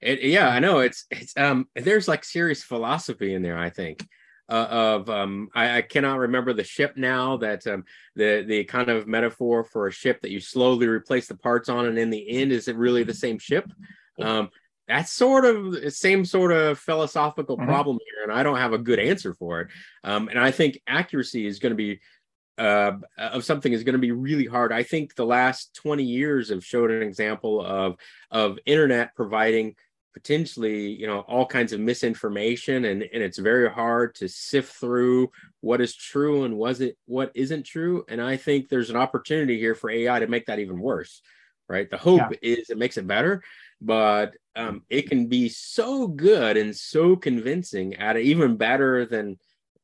[0.02, 0.78] It, yeah, I know.
[0.88, 1.60] It's it's um.
[1.86, 3.58] There's like serious philosophy in there.
[3.68, 3.98] I think
[4.50, 5.50] uh, of um.
[5.54, 7.38] I, I cannot remember the ship now.
[7.38, 7.84] That um
[8.16, 11.86] the the kind of metaphor for a ship that you slowly replace the parts on,
[11.88, 13.72] and in the end, is it really the same ship?
[14.22, 14.50] Um,
[14.88, 17.66] that's sort of the same sort of philosophical Mhm.
[17.66, 19.68] problem here, and I don't have a good answer for it.
[20.04, 22.00] Um, and I think accuracy is going to be
[22.58, 24.72] uh, of something is going to be really hard.
[24.72, 27.98] I think the last 20 years have showed an example of
[28.32, 29.76] of internet providing
[30.16, 35.30] potentially you know all kinds of misinformation and and it's very hard to sift through
[35.62, 38.04] what is true and was it what isn't true.
[38.08, 41.22] And i think there's an opportunity here for ai to make that even worse
[41.68, 41.90] right?
[41.90, 43.44] The hope is it makes it better
[43.82, 49.38] but um, it can be so good and so convincing at even better than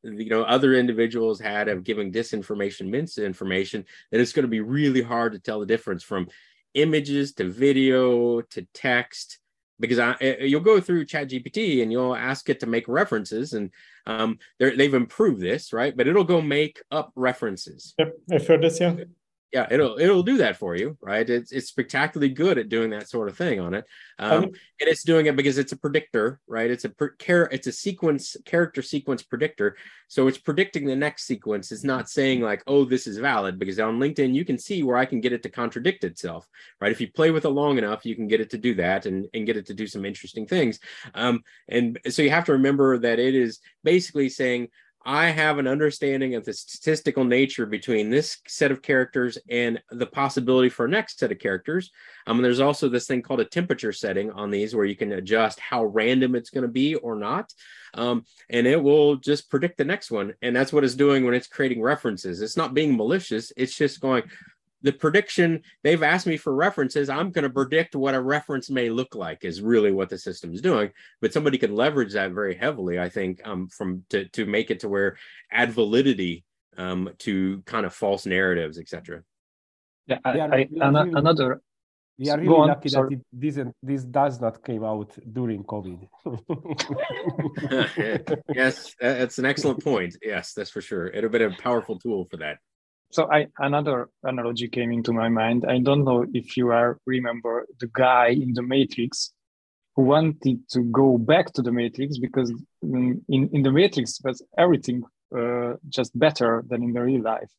[0.03, 5.01] you know other individuals had of giving disinformation misinformation that it's going to be really
[5.01, 6.27] hard to tell the difference from
[6.73, 9.39] images to video to text
[9.81, 13.53] because I, eh, you'll go through chat gpt and you'll ask it to make references
[13.53, 13.71] and
[14.07, 18.79] um, they've improved this right but it'll go make up references Yep, I've heard this.
[18.79, 18.95] Yeah.
[19.51, 21.29] Yeah it'll it'll do that for you right?
[21.29, 23.85] It's it's spectacularly good at doing that sort of thing on it
[24.19, 26.71] um, and it's doing it because it's a predictor right?
[26.71, 29.77] It's a per, char- it's a sequence character sequence predictor.
[30.07, 31.71] So it's predicting the next sequence.
[31.71, 34.97] It's not saying like oh this is valid because on linkedin you can see where
[34.97, 36.47] i can get it to contradict itself
[36.79, 36.91] right?
[36.91, 39.27] If you play with it long enough you can get it to do that and,
[39.33, 40.79] and get it to do some interesting things
[41.13, 44.69] um, and so you have to remember that it is basically saying
[45.05, 50.05] I have an understanding of the statistical nature between this set of characters and the
[50.05, 51.91] possibility for next set of characters.
[52.27, 55.59] Um, there's also this thing called a temperature setting on these where you can adjust
[55.59, 57.51] how random it's going to be or not.
[57.95, 60.33] Um, and it will just predict the next one.
[60.41, 62.41] And that's what it's doing when it's creating references.
[62.41, 64.23] It's not being malicious, it's just going,
[64.83, 68.89] the prediction they've asked me for references i'm going to predict what a reference may
[68.89, 70.91] look like is really what the system's doing
[71.21, 74.79] but somebody can leverage that very heavily i think um, from to, to make it
[74.79, 75.17] to where
[75.51, 76.43] add validity
[76.77, 79.21] um, to kind of false narratives etc
[80.07, 81.19] yeah I, Yeah, I, yeah, ano- really.
[81.19, 81.61] another
[82.17, 83.13] We are really on, lucky that sorry.
[83.15, 86.07] it didn't, this does not came out during COVID.
[88.53, 92.25] yes that's an excellent point yes that's for sure it'd have been a powerful tool
[92.29, 92.57] for that
[93.11, 95.65] so I another analogy came into my mind.
[95.67, 99.31] I don't know if you are remember the guy in the Matrix
[99.95, 102.51] who wanted to go back to the Matrix because
[102.83, 105.03] mm, in, in the Matrix was everything
[105.37, 107.51] uh, just better than in the real life.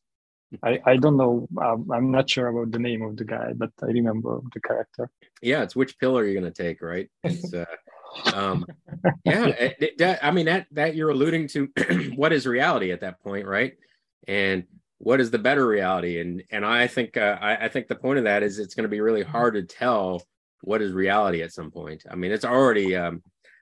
[0.63, 1.47] I, I don't know.
[1.59, 5.09] Um, I'm not sure about the name of the guy, but I remember the character.
[5.41, 7.65] yeah it's which pill are you going to take right it's uh
[8.33, 8.65] um
[9.25, 11.59] yeah it- it- that- i mean that that you're alluding to
[12.15, 13.73] what is reality at that point right
[14.27, 14.63] and
[15.03, 16.21] what is the better reality?
[16.21, 18.89] And and i think uh, I, I think the point of that is it's going
[18.89, 20.23] to be really hard to tell
[20.61, 22.05] what is reality at some point.
[22.09, 23.21] I mean it's already um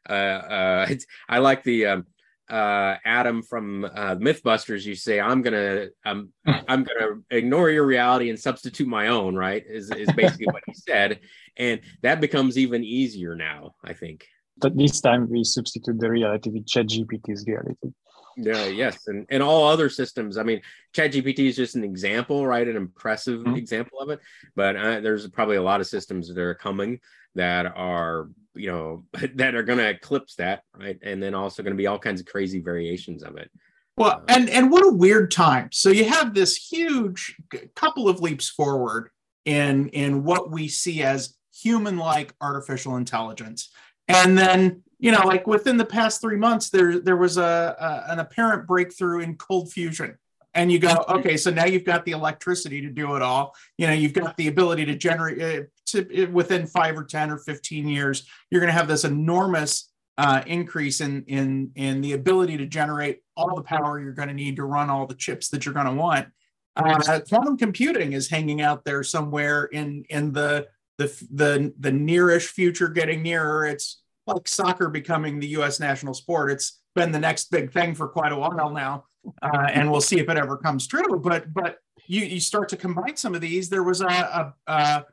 [0.09, 2.05] uh uh it's, i like the um
[2.49, 6.29] uh adam from uh mythbusters you say i'm gonna um
[6.67, 10.73] i'm gonna ignore your reality and substitute my own right is is basically what he
[10.73, 11.19] said.
[11.57, 14.27] And that becomes even easier now i think.
[14.57, 17.89] But this time we substitute the reality with ChatGPT's reality.
[18.37, 20.37] Yeah yes and and all other systems.
[20.37, 20.61] I mean
[20.93, 22.67] ChatGPT is just an example right?
[22.67, 23.57] An impressive Mhm.
[23.57, 24.19] example of it.
[24.55, 26.99] But uh, there's probably a lot of systems that are coming
[27.35, 29.03] that are you know
[29.35, 30.97] that are going to eclipse that right?
[31.01, 33.49] And then also going to be all kinds of crazy variations of it.
[33.97, 35.69] Well, and and what a weird time.
[35.71, 37.35] So you have this huge
[37.75, 39.09] couple of leaps forward
[39.45, 43.69] in in what we see as human-like artificial intelligence,
[44.07, 48.11] and then you know, like within the past three months, there there was a, a
[48.11, 50.17] an apparent breakthrough in cold fusion.
[50.53, 53.55] And you go, okay, so now you've got the electricity to do it all.
[53.77, 57.37] You know, you've got the ability to generate uh, to, within five or ten or
[57.37, 58.27] fifteen years.
[58.49, 63.21] You're going to have this enormous uh, increase in in in the ability to generate
[63.35, 65.87] all the power you're going to need to run all the chips that you're going
[65.87, 66.27] to want.
[66.75, 70.67] Uh, quantum computing is hanging out there somewhere in in the
[71.01, 73.65] the the the nearish future, getting nearer.
[73.65, 75.79] It's like soccer becoming the U.S.
[75.79, 76.51] national sport.
[76.51, 79.05] It's been the next big thing for quite a while now,
[79.41, 81.19] uh, and we'll see if it ever comes true.
[81.19, 83.69] But but you you start to combine some of these.
[83.69, 85.05] There was a a, a,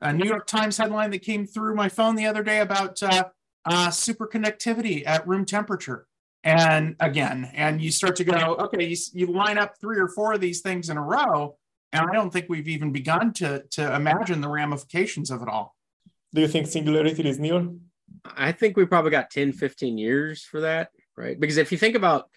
[0.00, 3.24] a New York Times headline that came through my phone the other day about uh,
[3.64, 6.06] uh, superconductivity at room temperature.
[6.44, 10.32] And again, and you start to go, okay, you, you line up three or four
[10.32, 11.56] of these things in a row,
[11.96, 15.74] and I don't think we've even begun to to imagine the ramifications of it all.
[16.34, 17.68] Do you think singularity is near?
[18.24, 21.38] I think we probably got 10, 15 years for that, right?
[21.38, 22.28] Because if you think about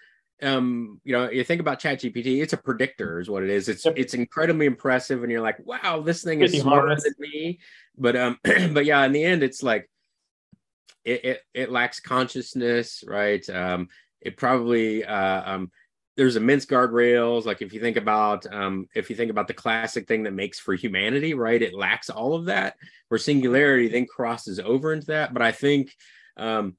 [0.41, 3.67] um, you know, you think about Chat GPT, it's a predictor, is what it is.
[3.67, 3.95] It's yep.
[3.97, 7.59] it's incredibly impressive, and you're like, wow, this thing is smarter than me.
[7.97, 9.89] But um, but yeah, in the end, it's like
[11.03, 13.47] it it, it lacks consciousness, right?
[13.49, 13.89] Um,
[14.21, 15.71] it probably uh, um,
[16.19, 17.45] there's immense guardrails.
[17.45, 20.59] Like if you think about um, if you think about the classic thing that makes
[20.59, 21.61] for humanity, right?
[21.61, 22.75] It lacks all of that.
[23.07, 25.33] Where singularity then crosses over into that.
[25.33, 25.95] But I think
[26.35, 26.75] um,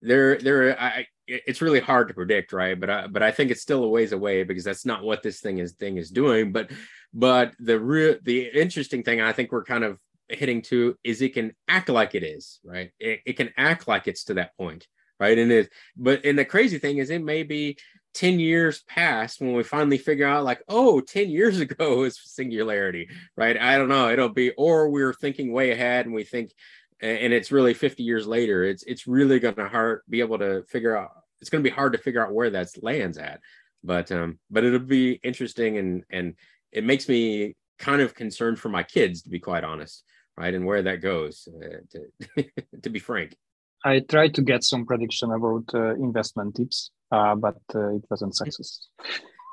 [0.00, 2.78] there there I it's really hard to predict, right?
[2.78, 5.40] But I, but I think it's still a ways away because that's not what this
[5.40, 6.52] thing is thing is doing.
[6.52, 6.70] But
[7.12, 11.34] but the real the interesting thing I think we're kind of hitting to is it
[11.34, 12.92] can act like it is, right?
[13.00, 14.86] It, it can act like it's to that point,
[15.18, 15.36] right?
[15.36, 17.76] And it but and the crazy thing is it may be
[18.14, 23.08] 10 years past when we finally figure out like oh 10 years ago is singularity
[23.36, 23.60] right?
[23.60, 26.52] I don't know it'll be or we're thinking way ahead and we think
[27.00, 30.62] and it's really 50 years later it's it's really going to hard be able to
[30.64, 33.40] figure out it's going to be hard to figure out where that lands at.
[33.82, 36.34] But um but it'll be interesting and and
[36.72, 40.04] it makes me kind of concerned for my kids to be quite honest
[40.36, 42.44] right and where that goes uh, to
[42.82, 43.36] to be frank.
[43.84, 48.36] I tried to get some prediction about uh, investment tips uh, but uh, it wasn't
[48.36, 48.88] success.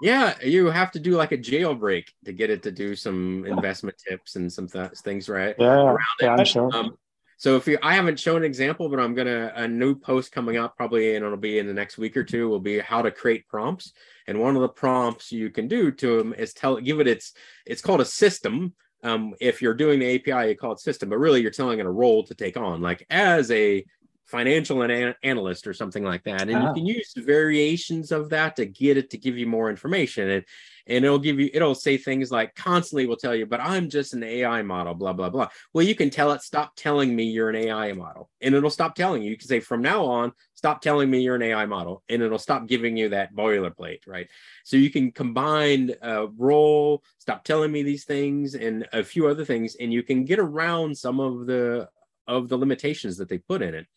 [0.01, 3.97] Yeah, you have to do like a jailbreak to get it to do some investment
[4.09, 5.55] tips and some th- things, right?
[5.59, 6.69] Yeah, yeah, I'm sure.
[6.73, 6.97] Um,
[7.37, 10.57] so if you, I haven't shown an example, but I'm gonna a new post coming
[10.57, 12.49] up probably, and it'll be in the next week or two.
[12.49, 13.93] Will be how to create prompts,
[14.27, 17.33] and one of the prompts you can do to them is tell give it its
[17.65, 18.73] it's called a system.
[19.03, 21.85] Um, if you're doing the API, you call it system, but really you're telling it
[21.85, 23.83] a role to take on, like as a
[24.31, 26.73] financial an- analyst or something like that and you ah.
[26.73, 30.45] can use variations of that to get it to give you more information and
[30.87, 34.13] and it'll give you it'll say things like constantly will tell you but i'm just
[34.13, 35.49] an ai model blah blah blah.
[35.73, 38.95] Well you can tell it stop telling me you're an ai model and it'll stop
[38.95, 39.31] telling you.
[39.31, 42.39] You can say from now on stop telling me you're an ai model and it'll
[42.39, 44.27] stop giving you that boilerplate right?
[44.63, 49.45] So you can combine a role stop telling me these things and a few other
[49.45, 51.89] things and you can get around some of the
[52.27, 53.87] of the limitations that they put in it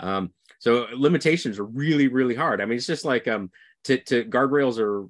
[0.00, 2.60] um, so limitations are really, really hard.
[2.60, 3.50] I mean, it's just like um,
[3.84, 5.08] to, to guardrails are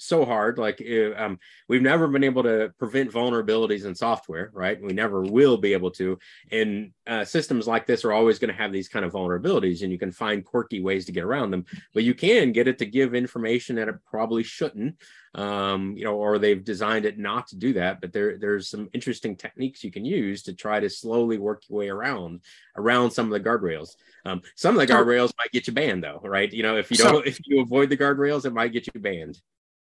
[0.00, 0.58] so hard.
[0.58, 0.82] Like
[1.16, 4.80] um, we've never been able to prevent vulnerabilities in software, right?
[4.80, 6.18] We never will be able to.
[6.50, 9.92] And uh, systems like this are always going to have these kind of vulnerabilities, and
[9.92, 11.64] you can find quirky ways to get around them.
[11.94, 14.96] But you can get it to give information that it probably shouldn't,
[15.34, 18.00] um, you know, or they've designed it not to do that.
[18.00, 21.78] But there, there's some interesting techniques you can use to try to slowly work your
[21.78, 22.40] way around
[22.76, 23.96] around some of the guardrails.
[24.24, 26.52] Um, some of the guardrails might get you banned, though, right?
[26.52, 29.40] You know, if you don't, if you avoid the guardrails, it might get you banned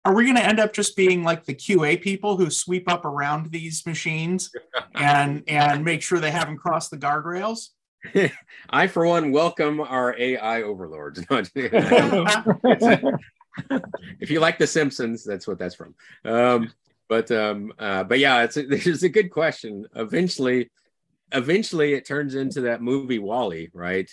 [0.09, 3.05] are we going to end up just being like the QA people who sweep up
[3.05, 4.51] around these machines
[4.95, 7.69] and and make sure they haven't crossed the guardrails?
[8.71, 11.23] I, for one, welcome our AI overlords.
[11.29, 11.51] if
[14.31, 15.95] you like The Simpsons, that's what that's from.
[16.25, 16.73] Um,
[17.07, 19.85] but um, uh, but yeah, it's a, it's a good question.
[19.95, 20.71] Eventually,
[21.33, 24.11] eventually, it turns into that movie WALL-E, right?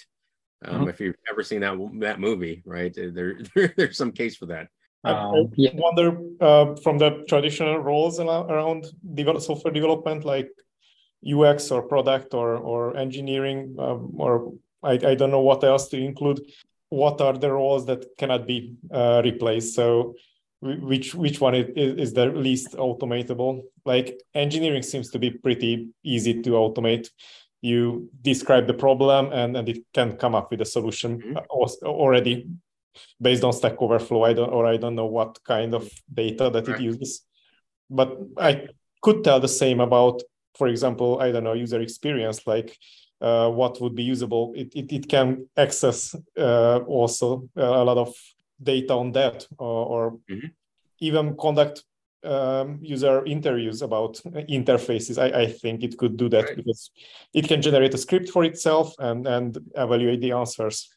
[0.66, 0.90] Um, mm-hmm.
[0.90, 2.94] If you've ever seen that that movie, right?
[2.94, 4.68] There, there there's some case for that.
[5.06, 5.70] I yeah.
[5.74, 10.50] wonder uh, from the traditional roles around develop, software development, like
[11.26, 15.98] UX or product or or engineering, um, or I, I don't know what else to
[15.98, 16.41] include.
[16.89, 19.76] What are the roles that cannot be uh, replaced?
[19.76, 20.15] So
[20.62, 23.62] which which one is, is the least automatable?
[23.86, 27.10] Like engineering seems to be pretty easy to automate.
[27.62, 31.86] You describe the problem and, and it can come up with a solution mm-hmm.
[31.88, 32.48] already
[33.22, 34.24] based on Stack Overflow.
[34.24, 36.80] I don't, or I don't know what kind of data that right.
[36.80, 37.22] it uses,
[37.90, 38.68] but I
[39.02, 40.22] could tell the same about,
[40.58, 42.78] for example, I don't know, user experience, like
[43.22, 44.54] uh, what would be usable.
[44.56, 48.14] It, it, it can access uh, also a lot of
[48.62, 50.48] data on that, or, or mm-hmm.
[51.00, 51.84] even conduct
[52.24, 54.16] um, user interviews about
[54.50, 55.22] interfaces.
[55.22, 56.56] I, I, think it could do that right.
[56.56, 56.89] because
[57.34, 60.89] it can generate a script for itself and, and evaluate the answers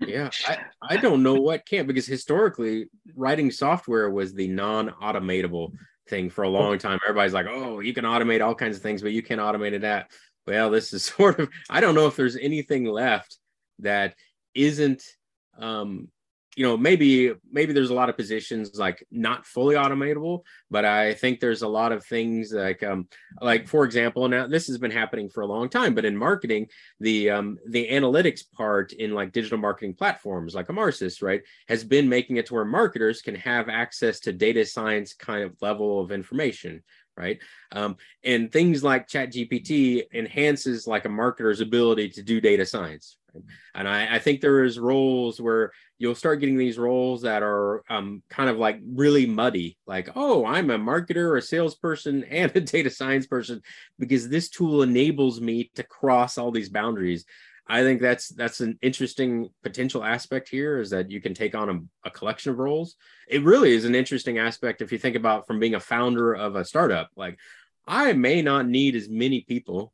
[0.00, 5.72] yeah I, I don't know what can't because historically writing software was the non-automatable
[6.10, 6.98] thing for a long time.
[7.08, 9.82] Everybody's like, oh, you can automate all kinds of things, but you can't automate it
[9.82, 10.10] that.
[10.46, 13.38] Well, this is sort of, I don't know if there's anything left
[13.78, 14.14] that
[14.54, 15.02] isn't
[15.58, 16.08] um,
[16.56, 21.14] you know maybe maybe there's a lot of positions like not fully automatable but i
[21.14, 23.06] think there's a lot of things like um
[23.40, 26.66] like for example now this has been happening for a long time but in marketing
[26.98, 32.08] the um the analytics part in like digital marketing platforms like Emarsys right has been
[32.08, 36.10] making it to where marketers can have access to data science kind of level of
[36.10, 36.82] information
[37.16, 37.38] right?
[37.72, 43.16] Um, and things like chat gpt enhances like a marketer's ability to do data science
[43.74, 47.82] and I, I, think there is roles where you'll start getting these roles that are
[47.88, 52.60] um, kind of like really muddy, like, oh, I'm a marketer, a salesperson, and a
[52.60, 53.62] data science person,
[53.98, 57.24] because this tool enables me to cross all these boundaries.
[57.66, 61.70] I think that's that's an interesting potential aspect here is that you can take on
[61.70, 62.96] a, a collection of roles.
[63.28, 66.56] It really is an interesting aspect if you think about from being a founder of
[66.56, 67.10] a startup.
[67.14, 67.38] Like,
[67.86, 69.92] I may not need as many people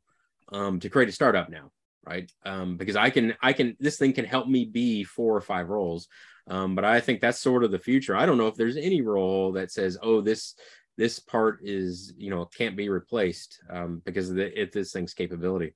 [0.51, 1.71] um, to create a startup now
[2.07, 2.31] right?
[2.45, 5.69] Um, because I can, I can, this thing can help me be four or five
[5.69, 6.07] roles.
[6.49, 8.15] Um, but I think that's sort of the future.
[8.15, 10.55] I don't know if there's any role that says, oh, this,
[10.97, 15.13] this part is, you know, can't be replaced um, because of the, it, this thing's
[15.13, 15.73] capability.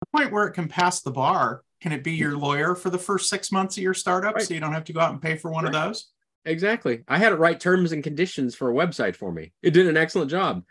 [0.00, 2.98] The point where it can pass the bar, can it be your lawyer for the
[2.98, 4.44] first six months of your startup right.
[4.44, 5.74] so you don't have to go out and pay for one right.
[5.74, 6.10] of those?
[6.44, 7.04] Exactly.
[7.06, 9.52] I had it write terms and conditions for a website for me.
[9.62, 10.64] It did an excellent job.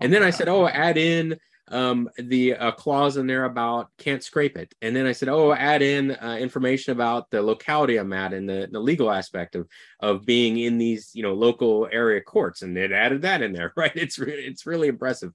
[0.00, 1.38] And then I said, oh, add in
[1.70, 4.74] um, the uh, clause in there about can't scrape it.
[4.82, 8.48] And then I said, oh, add in uh, information about the locality I'm at and
[8.48, 9.68] the, the legal aspect of
[10.00, 13.72] of being in these you know local area courts, and it added that in there.
[13.80, 13.92] Right?
[13.94, 15.32] It's re- it's really impressive.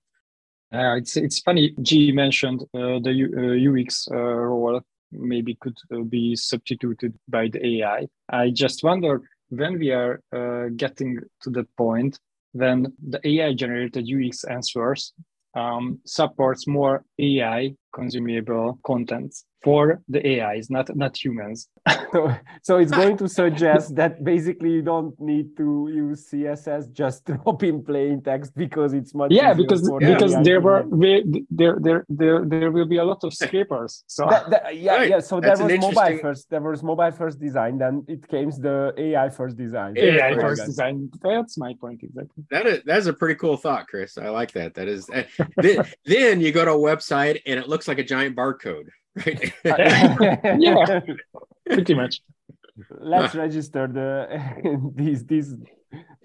[0.73, 1.73] Uh, it's it's funny.
[1.81, 4.81] G mentioned uh, the U- UX uh, role
[5.11, 8.07] maybe could uh, be substituted by the AI.
[8.29, 10.19] I just wonder when we are
[10.75, 12.19] getting to that point
[12.51, 15.13] when the AI generated UX answers
[15.55, 19.33] um, supports more AI consumable content
[19.65, 19.83] for
[20.13, 21.59] the AIs, not not humans.
[22.13, 22.21] so,
[22.67, 25.67] so it's going to suggest that basically you don't need to
[26.03, 29.81] use CSS, just drop in plain text because it's much yeah because
[30.11, 30.81] because there were
[31.59, 34.03] there, there there there will be a lot of scrapers.
[34.15, 35.09] So that, that, yeah right.
[35.13, 38.93] yeah so there was mobile first there was mobile first design then it came the
[39.05, 39.91] AI first design.
[39.97, 41.09] AI first design.
[41.27, 42.43] That's my point exactly.
[42.51, 44.11] That is that's a pretty cool thought, Chris.
[44.25, 44.75] I like that.
[44.77, 45.23] That is eh,
[45.57, 48.89] then, then you go to a website and it looks like a giant barcode
[49.25, 49.53] right?
[50.59, 50.99] yeah,
[51.65, 52.21] pretty much.
[52.99, 55.55] Let's register the these these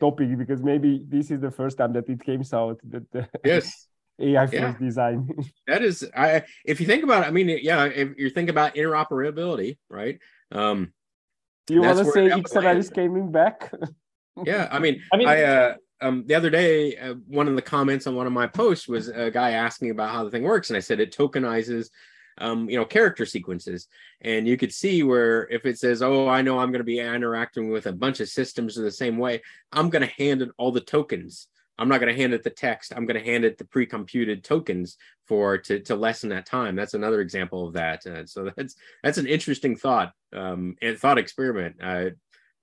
[0.01, 3.87] topic because maybe this is the first time that it came out that the yes
[4.19, 4.77] AI first yeah.
[4.79, 5.29] design.
[5.69, 8.75] that is, I if you think about it, I mean, yeah, if you think about
[8.75, 10.19] interoperability, right?
[10.51, 10.93] Um,
[11.67, 13.73] do you want to say XML is coming back?
[14.45, 17.63] yeah, I mean, I mean, I uh, um, the other day, uh, one of the
[17.63, 20.71] comments on one of my posts was a guy asking about how the thing works,
[20.71, 21.91] and I said it tokenizes
[22.41, 23.87] um, you know, character sequences.
[24.23, 26.99] And you could see where if it says, oh, I know I'm going to be
[26.99, 29.43] interacting with a bunch of systems in the same way,
[29.73, 31.49] I'm going to hand it all the tokens.
[31.79, 32.93] I'm not going to hand it the text.
[32.95, 36.77] I'm going to hand it the pre-computed tokens for to, to lessen that time.
[36.77, 38.07] That's another example of that.
[38.07, 41.77] Uh, so that's that's an interesting thought um, and thought experiment.
[41.83, 42.11] I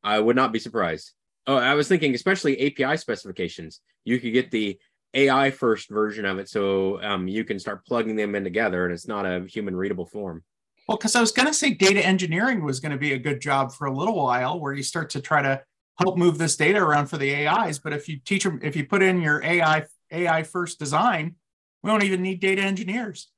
[0.04, 1.14] I would not be surprised.
[1.48, 3.80] Oh, I was thinking, especially API specifications.
[4.04, 4.78] You could get the
[5.14, 8.94] AI first version of it, so um, you can start plugging them in together, and
[8.94, 10.44] it's not a human readable form.
[10.88, 13.42] Well, because I was going to say data engineering was going to be a good
[13.42, 15.62] job for a little while, where you start to try to
[16.00, 17.80] help move this data around for the AIs.
[17.80, 21.36] But if you teach them, if you put in your AI AI first design,
[21.82, 23.30] we don't even need data engineers.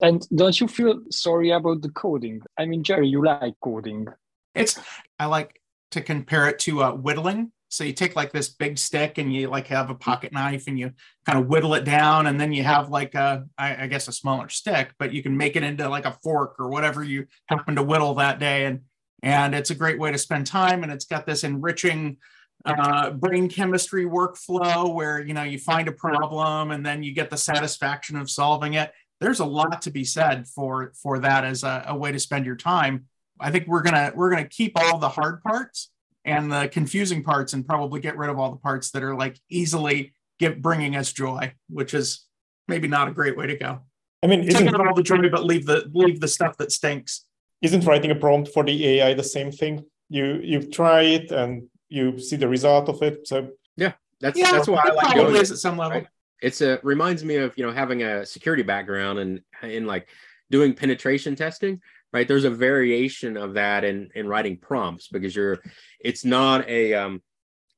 [0.00, 2.42] And don't you feel sorry about the coding?
[2.58, 4.08] I mean, Jerry, you like coding.
[4.54, 4.78] It's
[5.18, 5.61] I like
[5.92, 7.52] to compare it to uh, whittling.
[7.68, 10.78] So you take like this big stick and you like have a pocket knife and
[10.78, 10.92] you
[11.24, 14.12] kind of whittle it down, and then you have like a, I, I guess a
[14.12, 17.76] smaller stick, but you can make it into like a fork or whatever you happen
[17.76, 18.66] to whittle that day.
[18.66, 18.80] And
[19.22, 22.18] and it's a great way to spend time, and it's got this enriching
[22.64, 27.30] uh, brain chemistry workflow where you know you find a problem and then you get
[27.30, 28.92] the satisfaction of solving it.
[29.20, 32.44] There's a lot to be said for for that as a, a way to spend
[32.44, 33.06] your time.
[33.42, 35.90] I think we're gonna we're gonna keep all the hard parts
[36.24, 39.38] and the confusing parts and probably get rid of all the parts that are like
[39.50, 42.26] easily get bringing us joy, which is
[42.68, 43.80] maybe not a great way to go.
[44.22, 47.26] I mean, take out all the joy, but leave the leave the stuff that stinks.
[47.60, 49.84] Isn't writing a prompt for the AI the same thing?
[50.08, 53.26] You you try it and you see the result of it.
[53.26, 55.98] So yeah, that's yeah, that's why I like probably is at some level.
[55.98, 56.06] Right?
[56.40, 60.08] It's a reminds me of you know having a security background and in like
[60.50, 61.80] doing penetration testing
[62.12, 65.58] right there's a variation of that in in writing prompts because you're
[66.00, 67.22] it's not a um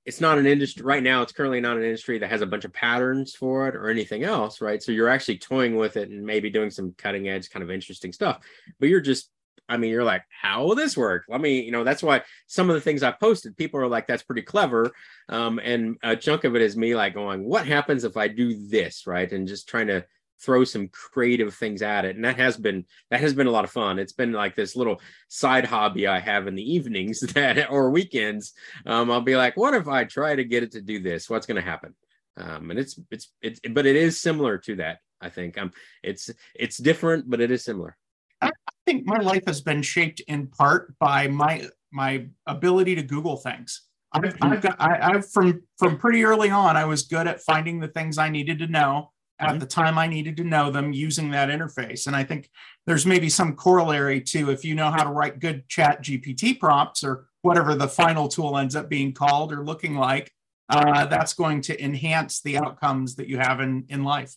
[0.04, 1.22] it's not an industry right now.
[1.22, 4.22] It's currently not an industry that has a bunch of patterns for it or anything
[4.22, 4.82] else, right?
[4.82, 8.12] So you're actually toying with it and maybe doing some cutting edge, kind of interesting
[8.12, 8.44] stuff.
[8.78, 9.30] But you're just,
[9.66, 11.24] I mean, you're like, how will this work?
[11.28, 14.06] Let me, you know, that's why some of the things I posted, people are like,
[14.06, 14.92] that's pretty clever.
[15.30, 18.68] Um, and a chunk of it is me like going, what happens if I do
[18.68, 19.30] this, right?
[19.32, 20.04] And just trying to
[20.40, 23.64] throw some creative things at it and that has been that has been a lot
[23.64, 23.98] of fun.
[23.98, 28.52] It's been like this little side hobby i have in the evenings that or weekends.
[28.86, 31.30] Um, i'll be like what if i try to get it to do this?
[31.30, 31.94] What's going to happen?
[32.36, 35.56] Um, and it's it's it's but it is similar to that i think.
[35.58, 35.70] Um
[36.02, 37.96] it's it's different but it is similar.
[38.40, 38.50] I
[38.86, 43.82] think my life has been shaped in part by my my ability to google things.
[44.14, 47.80] I've, I've got I, I've from from pretty early on i was good at finding
[47.80, 49.58] the things i needed to know at mm-hmm.
[49.58, 52.06] the time I needed to know them using that interface.
[52.06, 52.48] And I think
[52.86, 57.02] there's maybe some corollary to if you know how to write good chat GPT prompts
[57.02, 60.30] or whatever the final tool ends up being called or looking like,
[60.70, 64.34] uh, that's going to enhance the outcomes that you have in, in life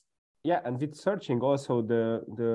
[0.48, 2.52] yeah and with searching also the the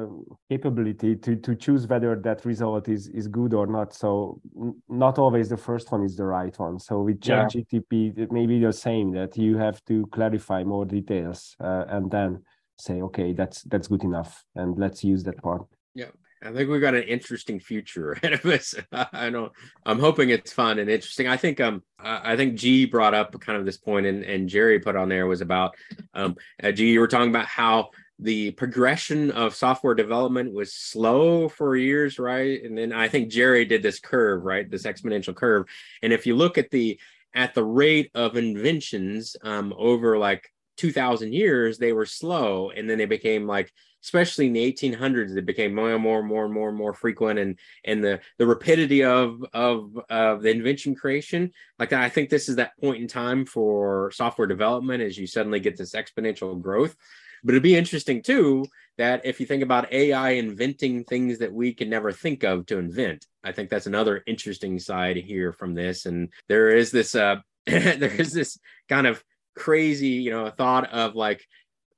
[0.48, 3.92] capability to to choose whether that result is is good or not.
[3.92, 4.40] So
[4.88, 6.78] not always the first one is the right one.
[6.78, 7.60] So with chat yeah.
[7.60, 12.10] gtp it may be the same that you have to clarify more details uh, and
[12.10, 12.42] then
[12.78, 15.62] say okay that's that's good enough and let's use that part
[15.94, 16.12] yeah
[16.44, 18.74] I think we've got an interesting future ahead of us.
[18.92, 19.52] I don't.
[19.86, 21.28] I'm hoping it's fun and interesting.
[21.28, 24.80] I think um I think G brought up kind of this point and, and Jerry
[24.80, 25.74] put on there was about
[26.14, 31.48] um uh, G you were talking about how the progression of software development was slow
[31.48, 32.62] for years, right?
[32.62, 34.70] And then I think Jerry did this curve, right?
[34.70, 35.66] This exponential curve.
[36.02, 37.00] And if you look at the
[37.34, 42.98] at the rate of inventions um, over like 2000 years, they were slow, and then
[42.98, 43.72] they became like
[44.02, 46.92] especially in the 1800s, it became more and more and more and more and more
[46.92, 51.52] frequent, and and the the rapidity of of of the invention creation.
[51.78, 55.60] Like I think this is that point in time for software development as you suddenly
[55.60, 56.96] get this exponential growth.
[57.44, 58.64] But it'd be interesting too
[58.98, 62.78] that if you think about AI inventing things that we can never think of to
[62.78, 66.06] invent, I think that's another interesting side here from this.
[66.06, 67.36] And there is this uh
[67.66, 69.22] there is this kind of
[69.54, 71.46] crazy, you know, thought of like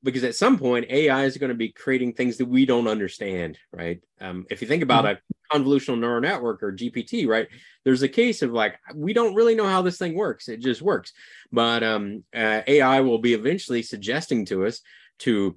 [0.05, 3.59] because at some point AI is going to be creating things that we don't understand,
[3.73, 4.01] right?
[4.21, 5.17] Um, if you think about mm-hmm.
[5.55, 7.49] a convolutional neural network or GPT, right?
[7.85, 10.83] There's a case of like we don't really know how this thing works; it just
[10.83, 11.13] works.
[11.51, 14.81] But um, uh, AI will be eventually suggesting to us
[15.21, 15.57] to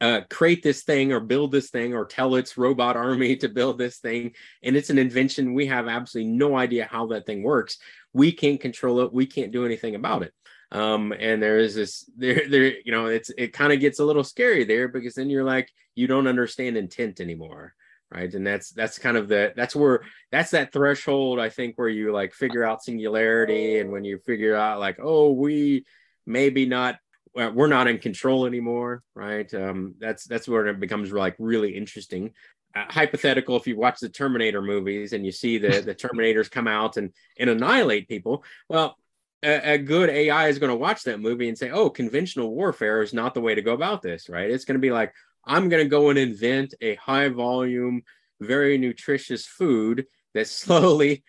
[0.00, 3.76] uh, create this thing or build this thing or tell its robot army to build
[3.76, 5.52] this thing, and it's an invention.
[5.52, 7.78] We have absolutely no idea how that thing works.
[8.12, 9.12] We can't control it.
[9.12, 10.32] We can't do anything about it
[10.72, 14.04] um and there is this there there you know it's it kind of gets a
[14.04, 17.74] little scary there because then you're like you don't understand intent anymore
[18.10, 18.32] right?
[18.32, 20.00] And that's that's kind of the that's where
[20.32, 24.56] that's that threshold i think where you like figure out singularity and when you figure
[24.56, 25.84] out like oh we
[26.24, 26.98] maybe not
[27.34, 29.52] we're not in control anymore right?
[29.54, 32.32] Um that's that's where it becomes like really interesting.
[32.74, 36.68] Uh, hypothetical if you watch the terminator movies and you see the the terminators come
[36.68, 38.96] out and and annihilate people well
[39.42, 43.02] a, a good AI is going to watch that movie and say, "Oh, conventional warfare
[43.02, 44.50] is not the way to go about this." Right?
[44.50, 45.12] It's going to be like,
[45.44, 48.02] "I'm going to go and invent a high volume,
[48.40, 51.24] very nutritious food that slowly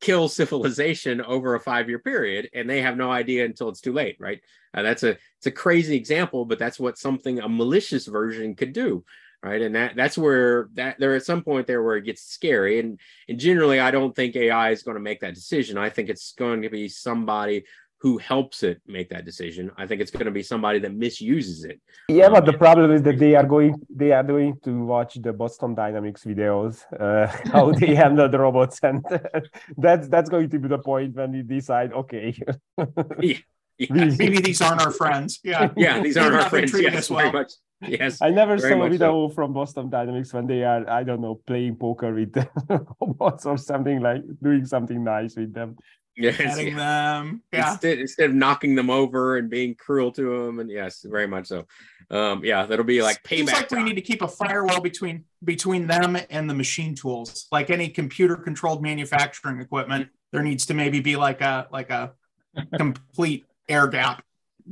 [0.00, 3.92] kills civilization over a five year period," and they have no idea until it's too
[3.92, 4.16] late.
[4.20, 4.40] Right?
[4.74, 8.72] Uh, that's a it's a crazy example, but that's what something a malicious version could
[8.72, 9.04] do
[9.46, 12.80] right and that that's where that there at some point there where it gets scary
[12.80, 16.08] and and generally i don't think ai is going to make that decision i think
[16.08, 17.64] it's going to be somebody
[17.98, 21.64] who helps it make that decision i think it's going to be somebody that misuses
[21.64, 24.72] it yeah um, but the problem is that they are going they are going to
[24.84, 29.04] watch the boston dynamics videos uh, how they handle the robots and
[29.78, 32.34] that's that's going to be the point when we decide okay
[33.20, 33.38] yeah.
[33.78, 34.10] Yeah.
[34.18, 35.38] Maybe these aren't our friends.
[35.44, 35.70] Yeah.
[35.76, 36.72] Yeah, these aren't our friends.
[36.80, 37.20] Yes, well.
[37.20, 37.52] very much.
[37.88, 38.22] Yes.
[38.22, 39.34] I never saw a video so.
[39.34, 42.34] from Boston Dynamics when they are, I don't know, playing poker with
[43.00, 45.76] robots or something like doing something nice with them.
[46.16, 46.74] Yes, yeah.
[46.74, 47.42] them.
[47.52, 47.72] Yeah.
[47.72, 51.48] Instead, instead of knocking them over and being cruel to them, and yes, very much
[51.48, 51.66] so.
[52.10, 53.36] Um, yeah, that'll be like payback.
[53.36, 57.46] Seems like we need to keep a firewall between between them and the machine tools.
[57.52, 62.12] Like any computer controlled manufacturing equipment, there needs to maybe be like a like a
[62.78, 64.24] complete air gap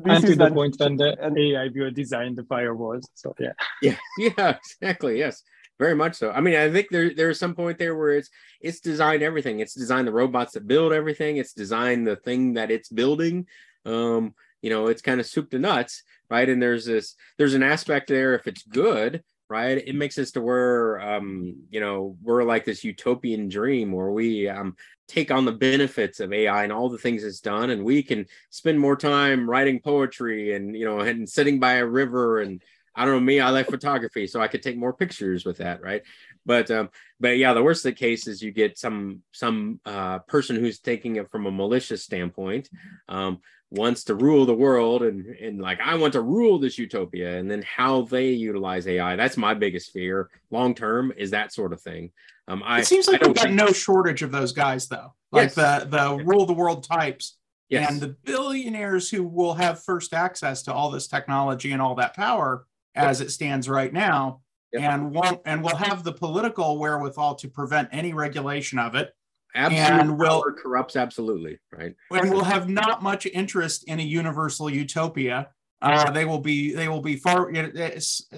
[0.04, 3.04] and to the point when the AI will design the firewalls.
[3.14, 3.52] So yeah.
[3.82, 5.18] Yeah, yeah, exactly.
[5.18, 5.42] Yes.
[5.78, 6.30] Very much so.
[6.30, 8.30] I mean, I think there there's some point there where it's
[8.60, 9.58] it's designed everything.
[9.58, 11.36] It's designed the robots that build everything.
[11.36, 13.46] It's designed the thing that it's building.
[13.84, 16.48] Um, you know, it's kind of soup to nuts, right?
[16.48, 19.78] And there's this there's an aspect there if it's good right?
[19.78, 24.48] It makes us to where, um, you know, we're like this utopian dream where we
[24.48, 24.76] um,
[25.08, 28.26] take on the benefits of AI and all the things it's done, and we can
[28.50, 32.62] spend more time writing poetry and you know, and sitting by a river and
[32.96, 35.82] I don't know me, I like photography, so I could take more pictures with that,
[35.82, 36.02] right?
[36.46, 36.90] But um,
[37.20, 40.78] but yeah, the worst of the case is you get some some uh, person who's
[40.78, 42.68] taking it from a malicious standpoint,
[43.08, 43.40] um,
[43.70, 47.50] wants to rule the world and and like I want to rule this utopia, and
[47.50, 49.16] then how they utilize AI.
[49.16, 52.10] That's my biggest fear long term is that sort of thing.
[52.46, 55.54] Um, I, it seems like we've got no shortage of those guys though, like yes.
[55.54, 57.38] the the rule the world types.
[57.70, 57.90] Yes.
[57.90, 62.14] And the billionaires who will have first access to all this technology and all that
[62.14, 64.42] power as it stands right now
[64.78, 69.12] and won't and will have the political wherewithal to prevent any regulation of it.
[69.56, 71.94] Absolutely, and will corrupts absolutely right?
[72.10, 75.48] And will have not much interest in a universal utopia.
[75.80, 77.52] Uh, they will be they will be far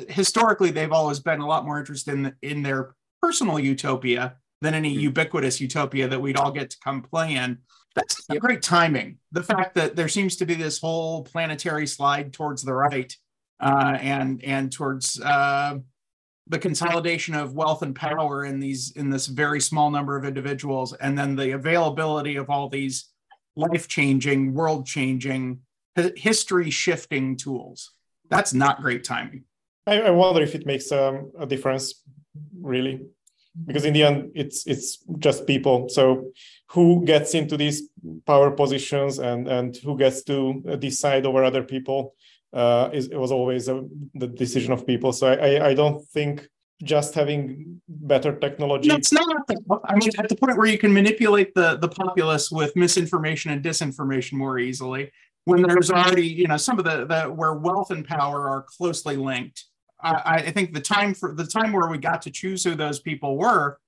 [0.09, 4.91] historically they've always been a lot more interested in in their personal utopia than any
[4.91, 5.01] mm-hmm.
[5.01, 7.59] ubiquitous utopia that we'd all get to come play in.
[7.95, 8.41] That's yep.
[8.41, 9.18] great timing.
[9.32, 13.14] The fact that there seems to be this whole planetary slide towards the right
[13.61, 15.78] uh, and and towards uh,
[16.49, 20.92] the consolidation of wealth and power in these in this very small number of individuals,
[20.92, 23.11] and then the availability of all these
[23.57, 25.61] life changing, world changing,
[26.14, 27.92] history shifting tools.
[28.28, 29.44] That's not great timing.
[29.86, 32.03] I, I wonder if it makes um, a difference,
[32.61, 33.01] really,
[33.66, 35.88] because in the end, it's it's just people.
[35.88, 36.30] So
[36.70, 37.88] who gets into these
[38.26, 42.14] power positions and and who gets to decide over other people?
[42.57, 43.84] Uh, is, it was always a,
[44.14, 45.12] the decision of people.
[45.12, 46.48] So I, I, don't think
[46.82, 48.88] just having better technology.
[48.88, 49.26] No, it's not.
[49.84, 53.62] I mean, at the point where you can manipulate the the populace with misinformation and
[53.62, 55.12] disinformation more easily,
[55.44, 59.16] when there's already you know some of the, the where wealth and power are closely
[59.16, 59.64] linked.
[60.00, 63.00] I, I think the time for the time where we got to choose who those
[63.00, 63.78] people were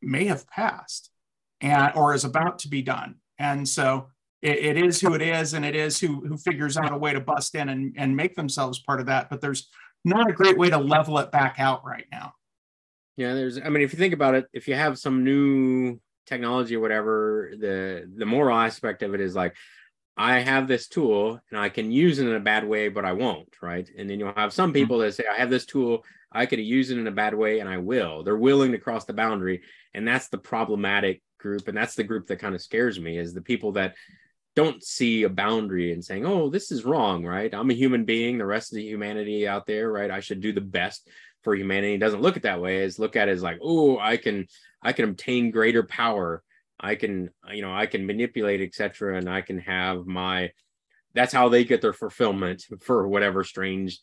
[0.00, 1.10] may have passed,
[1.60, 3.16] and or is about to be done.
[3.38, 4.08] And so
[4.46, 7.12] it, it is who it is, and it is who who figures out a way
[7.12, 9.28] to bust in and, and make themselves part of that.
[9.28, 9.68] But there's
[10.04, 12.32] not a great way to level it back out right now.
[13.16, 13.58] Yeah, there's.
[13.58, 17.52] I mean, if you think about it, if you have some new technology or whatever,
[17.58, 19.56] the the moral aspect of it is like,
[20.16, 23.12] I have this tool and I can use it in a bad way, but I
[23.12, 23.88] won't, right?
[23.98, 24.74] And then you'll have some mm-hmm.
[24.74, 27.60] people that say, I have this tool, I could use it in a bad way,
[27.60, 28.22] and I will.
[28.22, 29.62] They're willing to cross the boundary,
[29.94, 33.34] and that's the problematic group, and that's the group that kind of scares me is
[33.34, 33.94] the people that
[34.56, 37.54] don't see a boundary and saying, oh, this is wrong, right?
[37.54, 40.10] I'm a human being, the rest of the humanity out there, right?
[40.10, 41.08] I should do the best
[41.44, 41.94] for humanity.
[41.94, 42.78] It doesn't look at that way.
[42.78, 44.46] It's look at it as like, oh, I can
[44.82, 46.42] I can obtain greater power.
[46.80, 49.18] I can, you know, I can manipulate, etc.
[49.18, 50.52] And I can have my
[51.14, 54.00] that's how they get their fulfillment for whatever strange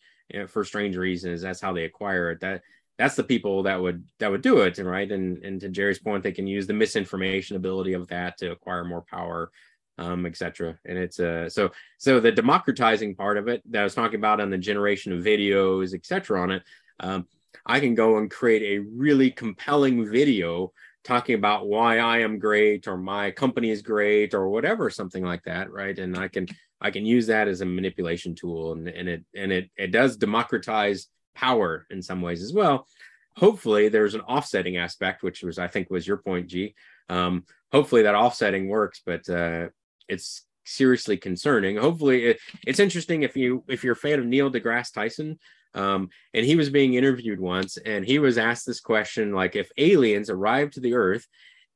[0.48, 1.42] for strange reasons.
[1.42, 2.42] That's how they acquire it.
[2.42, 2.62] That
[3.00, 5.12] that's the people that would that would do it, right?
[5.12, 8.86] And and to Jerry's point, they can use the misinformation ability of that to acquire
[8.86, 9.50] more power
[9.98, 10.78] um, etc.
[10.86, 14.42] And it's uh, so so the democratizing part of it that I was talking about
[14.42, 16.42] on the generation of videos, etc.
[16.42, 16.64] On it,
[17.00, 17.28] um,
[17.66, 20.74] I can go and create a really compelling video
[21.04, 25.44] talking about why I am great or my company is great or whatever, something like
[25.44, 25.98] that, right?
[25.98, 26.48] And I can
[26.82, 30.18] I can use that as a manipulation tool, and and it and it it does
[30.18, 32.88] democratize power in some ways as well.
[33.36, 36.76] Hopefully, there's an offsetting aspect, which was I think was your point, G.
[37.10, 39.70] Um, hopefully that offsetting works, but uh,
[40.08, 41.78] it's seriously concerning.
[41.78, 45.40] Hopefully, it, it's interesting if you if you're a fan of Neil deGrasse Tyson,
[45.74, 49.72] um, and he was being interviewed once, and he was asked this question like, if
[49.78, 51.28] aliens arrived to the Earth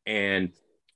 [0.06, 0.52] and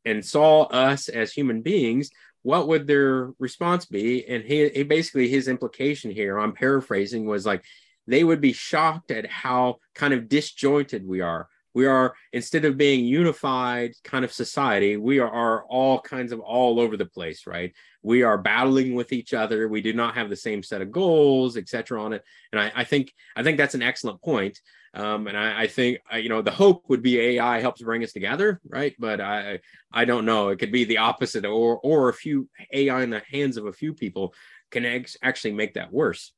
[0.05, 2.09] and saw us as human beings,
[2.43, 4.25] what would their response be?
[4.27, 7.63] And he, he basically his implication here, I'm paraphrasing, was like
[8.07, 12.77] they would be shocked at how kind of disjointed we are we are instead of
[12.77, 17.47] being unified kind of society we are, are, all kinds of all over the place
[17.47, 17.73] right?
[18.03, 19.67] We are battling with each other.
[19.67, 22.23] We do not have the same set of goals etc on it.
[22.51, 24.59] And I, I, think i think that's an excellent point.
[24.93, 28.11] Um, and I, I think you know the hope would be ai helps bring us
[28.11, 28.95] together right?
[28.99, 29.59] But i
[29.91, 30.49] i don't know.
[30.49, 33.73] It could be the opposite or or a few ai in the hands of a
[33.73, 34.33] few people
[34.71, 36.33] can ex- actually make that worse.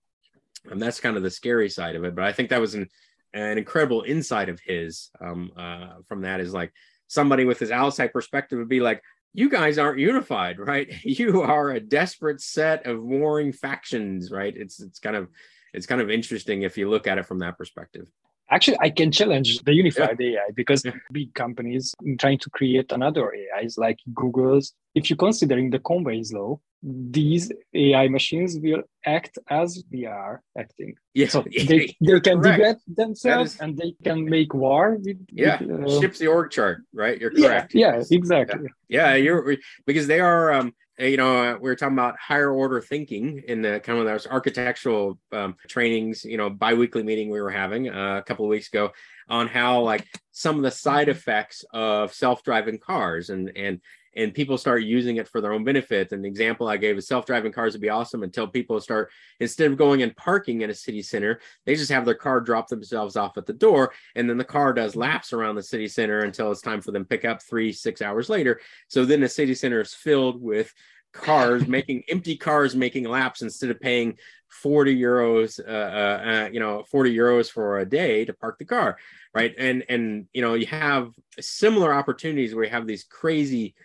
[0.69, 2.15] And that's kind of the scary side of it.
[2.15, 2.89] But i think that was an
[3.33, 6.71] an incredible insight of his um, uh, from that is like
[7.07, 9.01] somebody with his outside perspective would be like,
[9.33, 10.91] you guys aren't unified, right?
[11.03, 14.55] You are a desperate set of warring factions, right?
[14.55, 15.29] It's it's kind of
[15.73, 18.07] it's kind of interesting if you look at it from that perspective.
[18.49, 20.39] Actually, I can challenge the unified yeah.
[20.39, 20.91] AI because yeah.
[21.11, 24.73] big companies trying to create another AIs like Google's.
[24.95, 30.95] If you're considering the Conway's law, these AI machines will act as we are acting.
[31.13, 31.29] Yeah.
[31.29, 35.25] So they, they can develop themselves is, and they can make war with.
[35.31, 35.63] Yeah.
[35.63, 37.19] With, uh, Ships the org chart, right?
[37.19, 37.73] You're correct.
[37.73, 38.69] Yeah, yeah exactly.
[38.89, 39.11] Yeah.
[39.11, 42.79] yeah, you're because they are um you know, uh, we were talking about higher order
[42.79, 47.49] thinking in the kind of those architectural um, trainings, you know, biweekly meeting we were
[47.49, 48.91] having uh, a couple of weeks ago
[49.27, 53.79] on how like some of the side effects of self-driving cars and and
[54.15, 56.11] and people start using it for their own benefit.
[56.11, 59.71] And the example I gave is self-driving cars would be awesome until people start instead
[59.71, 63.15] of going and parking in a city center, they just have their car drop themselves
[63.15, 66.51] off at the door, and then the car does laps around the city center until
[66.51, 68.59] it's time for them to pick up three six hours later.
[68.87, 70.73] So then the city center is filled with
[71.13, 74.17] cars making empty cars making laps instead of paying
[74.49, 78.65] 40 euros uh, uh, uh, you know 40 euros for a day to park the
[78.65, 78.97] car
[79.33, 83.75] right and and you know you have similar opportunities where you have these crazy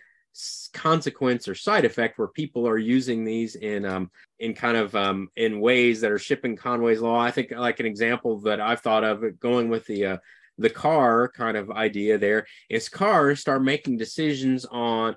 [0.73, 4.09] consequence or side effect where people are using these in um
[4.39, 7.85] in kind of um in ways that are shipping conway's law i think like an
[7.85, 10.17] example that i've thought of going with the uh
[10.59, 15.15] the car kind of idea there is cars start making decisions on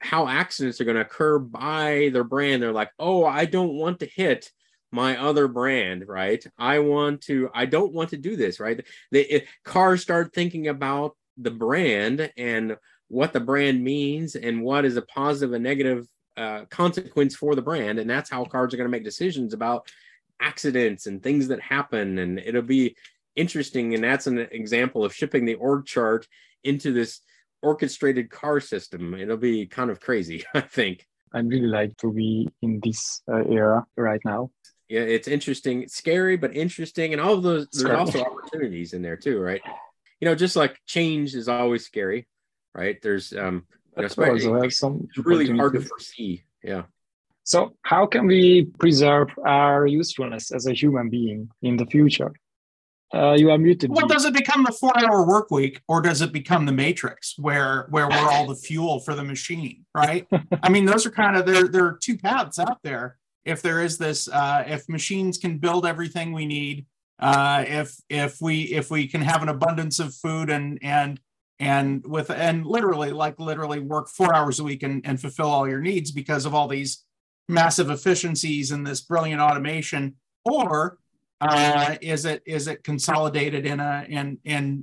[0.00, 2.62] how accidents are going to occur by their brand.
[2.62, 4.50] They're like, oh, I don't want to hit
[4.90, 6.44] my other brand, right?
[6.58, 8.84] I want to, I don't want to do this, right?
[9.12, 12.76] The it, cars start thinking about the brand and
[13.10, 16.06] what the brand means and what is a positive and negative
[16.36, 17.98] uh, consequence for the brand.
[17.98, 19.90] And that's how cars are going to make decisions about
[20.40, 22.18] accidents and things that happen.
[22.18, 22.96] And it'll be
[23.34, 23.94] interesting.
[23.94, 26.28] And that's an example of shipping the org chart
[26.62, 27.20] into this
[27.62, 29.14] orchestrated car system.
[29.14, 31.04] It'll be kind of crazy, I think.
[31.34, 34.50] I'd really like to be in this uh, era right now.
[34.88, 37.68] Yeah, it's interesting, it's scary, but interesting, and all of those.
[37.70, 39.62] There's also opportunities in there too, right?
[40.20, 42.26] You know, just like change is always scary,
[42.74, 43.00] right?
[43.02, 43.66] There's um,
[43.96, 46.44] you know, also have some it's really hard to foresee.
[46.62, 46.82] Yeah.
[47.44, 52.32] So, how can we preserve our usefulness as a human being in the future?
[53.12, 53.90] Uh, you are muted.
[53.90, 57.88] Well, does it become the four-hour work week, or does it become the Matrix, where
[57.90, 59.84] where we're all the fuel for the machine?
[59.94, 60.28] Right.
[60.62, 61.66] I mean, those are kind of there.
[61.66, 63.16] There are two paths out there.
[63.44, 66.86] If there is this, uh, if machines can build everything we need,
[67.18, 71.20] uh, if if we if we can have an abundance of food and and
[71.60, 75.68] and with and literally like literally work four hours a week and, and fulfill all
[75.68, 77.04] your needs because of all these
[77.48, 80.98] massive efficiencies and this brilliant automation, or
[81.42, 84.82] uh, is it is it consolidated in a in in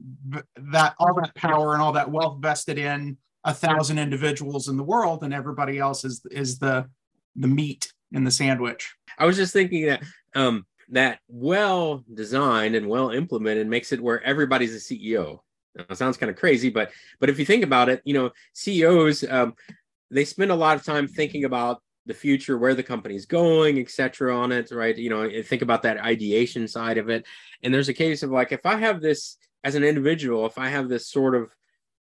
[0.55, 4.83] that all that power and all that wealth vested in a thousand individuals in the
[4.83, 6.87] world and everybody else is is the
[7.35, 8.93] the meat in the sandwich?
[9.17, 10.03] I was just thinking that
[10.35, 15.39] um that well designed and well implemented makes it where everybody's a ceo
[15.77, 19.23] now, sounds kind of crazy but but if you think about it you know ceos
[19.29, 19.53] um,
[20.11, 24.35] they spend a lot of time thinking about the future, where the company's going, etc.
[24.35, 24.97] on it, right?
[24.97, 27.25] You know, think about that ideation side of it.
[27.61, 30.69] And there's a case of like, if I have this as an individual, if I
[30.69, 31.51] have this sort of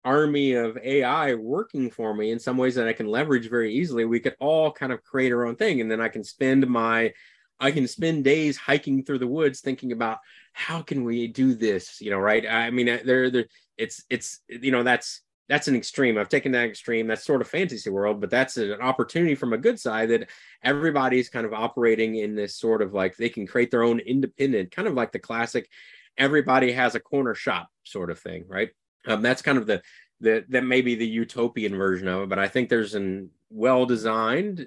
[0.04, 4.06] army of AI working for me in some ways that I can leverage very easily,
[4.06, 5.80] we could all kind of create our own thing.
[5.80, 7.12] And then I can spend my
[7.60, 10.18] I can spend days hiking through the woods thinking about
[10.52, 12.44] how can we do this, you know, right?
[12.48, 13.46] I mean, there, there,
[13.76, 16.16] it's, it's, you know, that's that's an extreme.
[16.16, 17.08] I've taken that extreme.
[17.08, 20.30] That's sort of fantasy world, but that's an opportunity from a good side that
[20.62, 24.70] everybody's kind of operating in this sort of like they can create their own independent,
[24.70, 25.68] kind of like the classic
[26.16, 28.70] everybody has a corner shop sort of thing, right?
[29.06, 29.82] Um, that's kind of the
[30.20, 33.86] the that may be the utopian version of it, but I think there's an well
[33.86, 34.60] designed.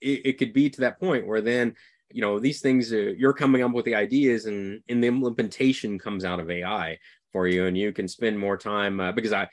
[0.00, 1.74] It, it could be to that point where then
[2.10, 5.98] you know these things uh, you're coming up with the ideas and and the implementation
[5.98, 6.98] comes out of AI
[7.32, 9.48] for you, and you can spend more time uh, because I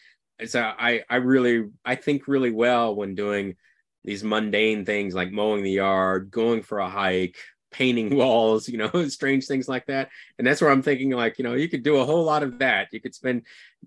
[0.45, 3.55] so I I really I think really well when doing
[4.03, 7.37] these mundane things like mowing the yard, going for a hike,
[7.71, 10.09] painting walls, you know, strange things like that.
[10.37, 12.59] And that's where I'm thinking like, you know, you could do a whole lot of
[12.59, 12.89] that.
[12.91, 13.43] You could spend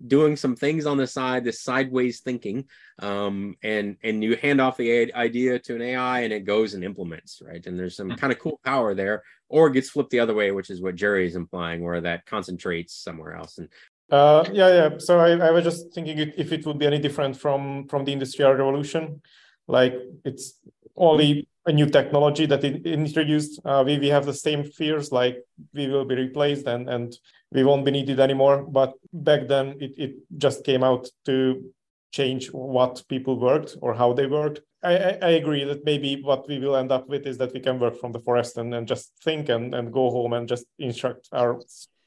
[0.07, 2.65] doing some things on the side, this sideways thinking,
[2.99, 6.83] um, and and you hand off the idea to an AI and it goes and
[6.83, 7.65] implements, right?
[7.65, 8.17] And there's some mm-hmm.
[8.17, 10.95] kind of cool power there, or it gets flipped the other way, which is what
[10.95, 13.57] Jerry is implying, where that concentrates somewhere else.
[13.57, 13.69] And
[14.11, 14.89] uh, yeah, yeah.
[14.97, 18.13] So I, I was just thinking if it would be any different from from the
[18.13, 19.21] industrial revolution,
[19.67, 20.55] like it's
[20.95, 23.59] only a new technology that it introduced.
[23.63, 25.37] Uh, we we have the same fears, like
[25.73, 27.15] we will be replaced and and
[27.51, 28.63] we won't be needed anymore.
[28.63, 31.63] But back then, it it just came out to
[32.11, 34.61] change what people worked or how they worked.
[34.83, 37.59] I, I, I, agree that maybe what we will end up with is that we
[37.59, 40.65] can work from the forest and, and just think and, and go home and just
[40.79, 41.61] instruct our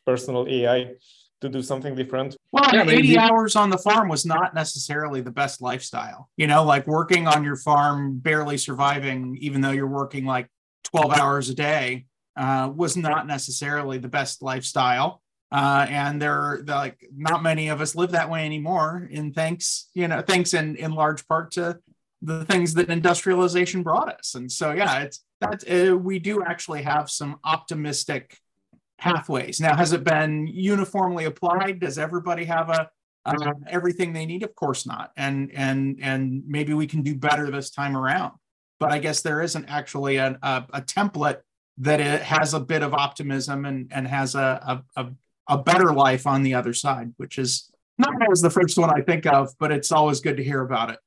[0.04, 0.94] personal AI
[1.40, 2.36] to do something different.
[2.54, 6.30] Well, Yeah, 80 maybe- hours on the farm was not necessarily the best lifestyle.
[6.36, 10.48] You know, like working on your farm, barely surviving, even though you're working like
[10.84, 15.20] 12 hours a day, uh, was not necessarily the best lifestyle.
[15.50, 19.08] Uh, and there, the, like, not many of us live that way anymore.
[19.12, 21.78] And thanks, you know, thanks in in large part to
[22.22, 24.36] the things that industrialization brought us.
[24.36, 28.38] And so, yeah, it's that uh, we do actually have some optimistic
[28.98, 29.60] pathways.
[29.60, 31.80] Now, has it been uniformly applied?
[31.80, 32.90] Does everybody have a
[33.26, 34.42] uh, everything they need?
[34.42, 35.12] Of course not.
[35.16, 38.32] And and and maybe we can do better this time around.
[38.80, 41.40] But I guess there isn't actually a, a, template
[41.78, 45.10] that it has a bit of optimism and and has a, a a
[45.48, 49.02] a better life on the other side, which is not always the first one I
[49.02, 50.98] think of, but it's always good to hear about it.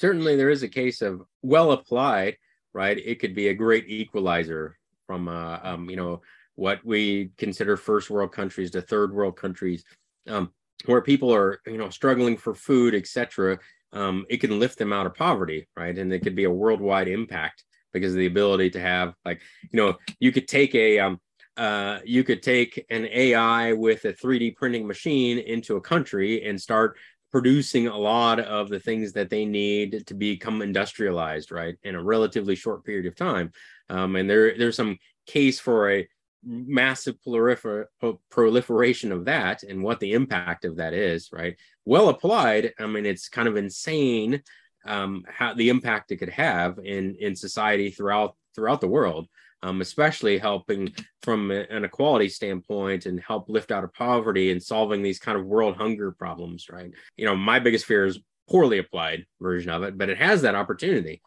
[0.00, 2.36] certainly there is a case of well applied
[2.72, 4.76] right it could be a great equalizer
[5.06, 6.20] from uh, um, you know
[6.56, 9.84] what we consider first world countries to third world countries
[10.28, 10.50] um,
[10.86, 13.58] where people are you know struggling for food etc
[13.92, 17.08] um, it can lift them out of poverty right and it could be a worldwide
[17.08, 19.40] impact because of the ability to have like
[19.70, 21.20] you know you could take a um,
[21.56, 26.60] uh, you could take an AI with a 3D printing machine into a country and
[26.60, 26.96] start
[27.30, 32.02] producing a lot of the things that they need to become industrialized, right, in a
[32.02, 33.52] relatively short period of time.
[33.88, 36.08] Um, and there, there's some case for a
[36.44, 37.86] massive prolifer-
[38.30, 41.56] proliferation of that and what the impact of that is, right?
[41.84, 44.42] Well applied, I mean, it's kind of insane
[44.86, 49.28] um, how the impact it could have in in society throughout throughout the world.
[49.62, 50.92] Um, especially helping
[51.22, 55.46] from an equality standpoint and help lift out of poverty and solving these kind of
[55.46, 56.90] world hunger problems, right?
[57.16, 60.54] You know, my biggest fear is poorly applied version of it, but it has that
[60.54, 61.22] opportunity.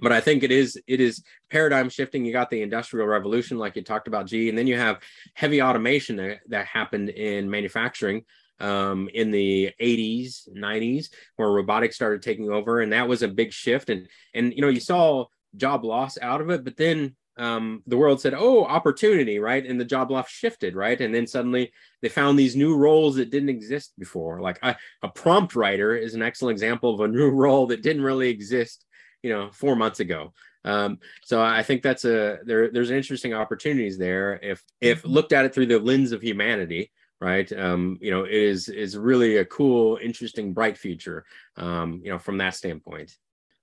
[0.00, 2.24] But I think it is it is paradigm shifting.
[2.24, 5.00] You got the industrial revolution, like you talked about, G, and then you have
[5.34, 8.24] heavy automation that, that happened in manufacturing
[8.60, 13.52] um, in the 80s, 90s, where robotics started taking over, and that was a big
[13.52, 13.90] shift.
[13.90, 15.26] And and you know, you saw
[15.56, 19.64] job loss out of it, but then um, the world said, "Oh, opportunity," right?
[19.64, 21.00] And the job loss shifted, right?
[21.00, 21.72] And then suddenly
[22.02, 24.40] they found these new roles that didn't exist before.
[24.40, 28.02] Like a, a prompt writer is an excellent example of a new role that didn't
[28.02, 28.84] really exist,
[29.22, 30.32] you know, four months ago.
[30.64, 32.70] Um, so I think that's a there.
[32.70, 36.90] There's interesting opportunities there if if looked at it through the lens of humanity,
[37.20, 37.50] right?
[37.52, 41.24] Um, you know, it is is really a cool, interesting, bright future.
[41.56, 43.16] Um, you know, from that standpoint.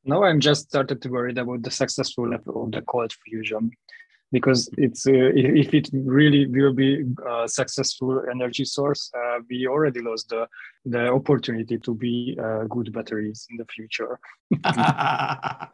[0.03, 3.71] Now I'm just started to worried about the successful level of the cold fusion
[4.35, 6.89] because it's uh, if, if it really will be
[7.25, 10.43] a successful energy source, uh, we already lost the
[10.93, 14.19] the opportunity to be uh, good batteries in the future.
[14.51, 15.65] yeah.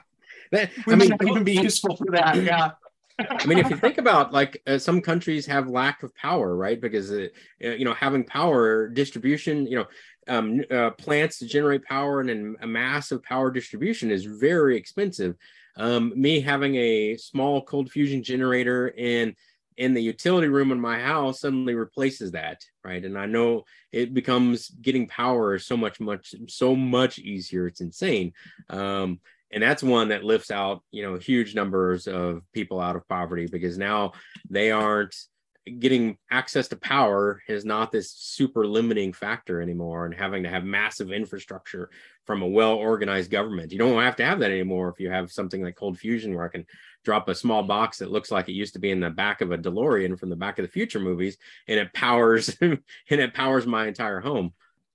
[0.52, 2.34] That, we I mean, might not even be useful for that.
[2.42, 2.72] Yeah.
[3.42, 6.80] I mean, if you think about like uh, some countries have lack of power, right?
[6.80, 7.28] Because uh,
[7.60, 9.86] you know having power distribution, you know,
[10.26, 15.36] um, uh, plants to generate power and then a massive power distribution is very expensive.
[15.80, 19.34] Um, me having a small cold fusion generator in
[19.78, 23.02] in the utility room in my house suddenly replaces that, right?
[23.02, 27.66] And I know it becomes getting power so much, much, so much easier.
[27.66, 28.34] It's insane.
[28.68, 29.20] Um,
[29.50, 33.46] and that's one that lifts out you know huge numbers of people out of poverty
[33.46, 34.12] because now
[34.48, 35.16] they aren't
[35.78, 40.64] getting access to power is not this super limiting factor anymore and having to have
[40.64, 41.90] massive infrastructure
[42.26, 45.30] from a well organized government you don't have to have that anymore if you have
[45.30, 46.66] something like cold fusion where i can
[47.04, 49.52] drop a small box that looks like it used to be in the back of
[49.52, 51.36] a delorean from the back of the future movies
[51.68, 54.52] and it powers and it powers my entire home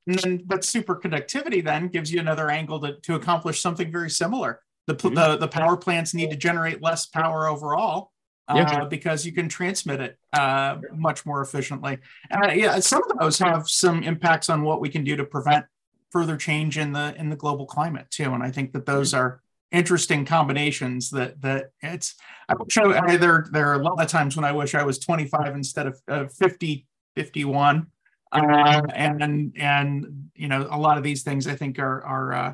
[0.07, 4.61] And then, but superconductivity then gives you another angle to, to accomplish something very similar.
[4.87, 5.15] The, Mhm.
[5.15, 8.11] the the power plants need to generate less power overall
[8.47, 8.85] uh, Yeah.
[8.85, 11.97] because you can transmit it uh, much more efficiently.
[12.31, 15.65] Uh, yeah, some of those have some impacts on what we can do to prevent
[16.11, 18.33] further change in the in the global climate too.
[18.33, 19.41] And I think that those are
[19.71, 22.15] interesting combinations that that it's
[22.47, 24.83] I wish I, I there there are a lot of times when I wish I
[24.83, 26.85] was 25 instead of uh, 50
[27.15, 27.87] 51
[28.31, 32.53] uh, and and you know a lot of these things I think are are uh,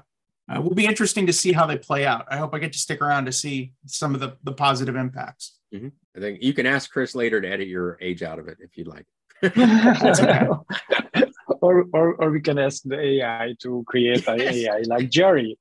[0.50, 2.26] uh, will be interesting to see how they play out.
[2.30, 5.58] I hope I get to stick around to see some of the the positive impacts.
[6.16, 8.78] I think you can ask chris later to edit your age out of it if
[8.78, 9.06] you'd like
[11.62, 15.58] or, or, or we can ask the AI to create an AI like Jerry.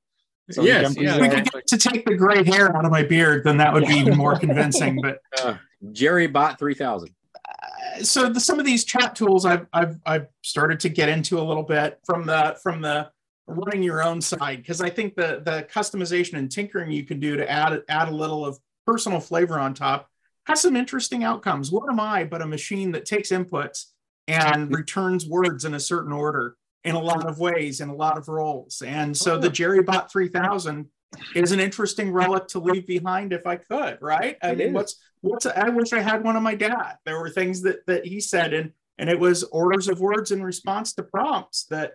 [0.50, 1.14] So we Yes, can yeah.
[1.16, 3.72] If we could get to take the gray hair out of my beard, then that
[3.72, 5.00] would be even more convincing.
[5.00, 5.56] But uh,
[5.92, 10.88] JerryBot 3000 uh, so the, some of these chat tools I've, I've I've started to
[10.88, 13.10] get into a little bit from the from the
[13.46, 17.36] running your own side because I think the the customization and tinkering you can do
[17.36, 18.58] to add add a little of
[18.90, 20.08] personal flavor on top
[20.46, 21.70] has some interesting outcomes.
[21.70, 23.86] What am I but a machine that takes inputs
[24.26, 28.18] and returns words in a certain order in a lot of ways, in a lot
[28.18, 28.82] of roles?
[28.84, 30.86] And so the JerryBot 3000
[31.36, 34.36] is an interesting relic to leave behind if I could, right?
[34.42, 34.74] I It mean, is.
[34.74, 36.96] what's what's I wish I had one of my dad.
[37.04, 40.42] There were things that that he said and and it was orders of words in
[40.42, 41.92] response to prompts that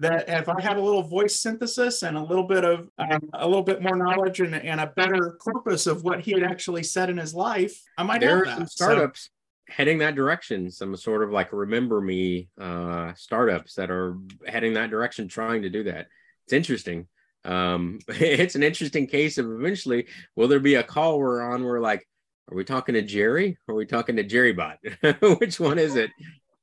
[0.00, 3.46] that if I had a little voice synthesis and a little bit of um, a
[3.46, 7.10] little bit more knowledge and, and a better corpus of what he had actually said
[7.10, 8.56] in his life, I might there have are that.
[8.58, 9.30] some So- startups
[9.70, 14.88] heading that direction some sort of like remember me uh startups that are heading that
[14.88, 16.06] direction trying to do that.
[16.46, 17.06] It's interesting.
[17.44, 21.74] Um it's an interesting case of eventually will there be a call we're on where
[21.74, 22.08] we're like
[22.50, 23.58] are we talking to jerry?
[23.68, 24.78] Or are we talking to jerrybot
[25.40, 26.10] which one is it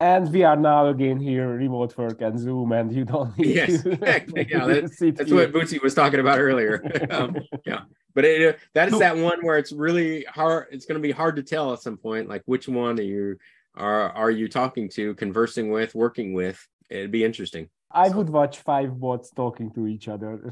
[0.02, 3.84] And we are now again here, remote work and Zoom, and you don't need Yes,
[3.84, 4.46] to exactly.
[4.50, 5.36] Yeah, that- that's here.
[5.36, 7.36] what bootsy was talking about earlier um,
[7.66, 7.82] yeah
[8.14, 11.36] but it, uh, that's that one where it's really hard it's going to be hard
[11.38, 13.38] to tell at some point like which one are you
[13.76, 16.58] are are you talking to conversing with working with
[16.90, 20.52] it'd be interesting I would watch five bots talking to each other.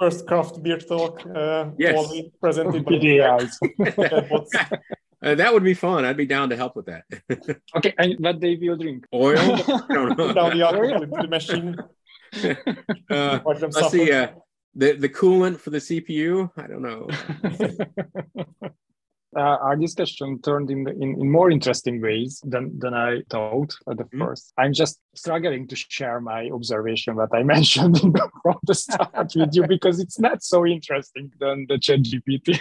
[0.00, 2.12] First craft beer talk, uh, Yes.
[2.40, 3.52] presented by PDAs.
[3.78, 4.80] chatbots.
[5.22, 7.04] Uh, that would be fun i'd be down to help with that
[7.76, 9.06] Okay, and what they will drink?
[9.14, 9.54] oil
[9.88, 11.76] i don't know Down the other the machine.
[13.10, 14.28] uh, let's see uh,
[14.74, 17.08] the the coolant for the cpu i don't know
[19.34, 23.96] uh, our discussion turned in, in in more interesting ways than than I thought at
[23.96, 24.18] the Mhm.
[24.20, 24.52] first.
[24.58, 27.96] I'm just struggling to share my observation that I mentioned
[28.42, 32.60] from the start with you because it's not so interesting than the ChatGPT.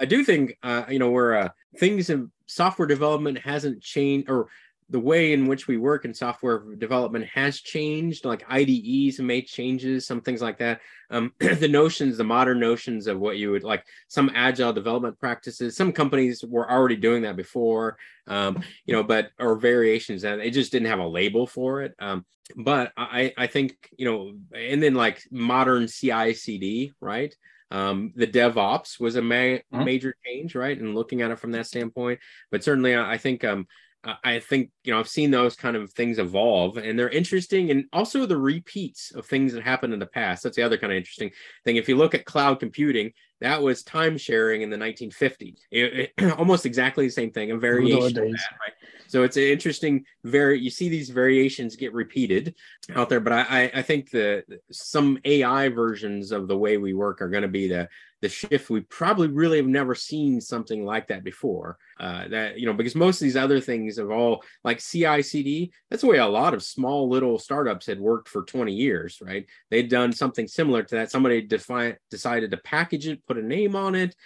[0.00, 1.48] I do think uh, you know where uh,
[1.78, 4.48] things in software development hasn't changed, or
[4.90, 8.24] the way in which we work in software development has changed.
[8.24, 10.80] Like IDEs have made changes, some things like that.
[11.10, 15.76] Um, the notions, the modern notions of what you would like, some agile development practices.
[15.76, 20.50] Some companies were already doing that before, um, you know, but or variations that they
[20.50, 21.94] just didn't have a label for it.
[22.00, 22.24] Um,
[22.56, 27.34] but I, I think you know, and then like modern CI/CD, right?
[27.70, 29.84] Um, the DevOps was a ma- Mhm.
[29.84, 30.78] major change, right?
[30.78, 33.66] And looking at it from that standpoint, but certainly I I think um,
[34.04, 37.70] I I think you know I've seen those kind of things evolve, and they're interesting,
[37.70, 40.42] and also the repeats of things that happened in the past.
[40.42, 41.30] That's the other kind of interesting
[41.64, 41.76] thing.
[41.76, 46.32] If you look at cloud computing, that was time sharing in the 1950s, It- it-
[46.38, 48.72] almost exactly the same thing, a variation that, right?
[49.08, 52.54] So it's an interesting very you see these variations get repeated
[52.94, 56.94] out there, but I I, I think the some AI versions of the way we
[56.94, 57.88] work are going to be the
[58.22, 58.68] the shift.
[58.68, 61.78] We probably really have never seen something like that before.
[61.98, 65.72] Uh, that you know because most of these other things have all like CI/CD.
[65.90, 69.46] That's the way a lot of small little startups had worked for 20 years, right?
[69.70, 71.10] They'd done something similar to that.
[71.10, 74.16] Somebody defi- decided to package it, put a name on it,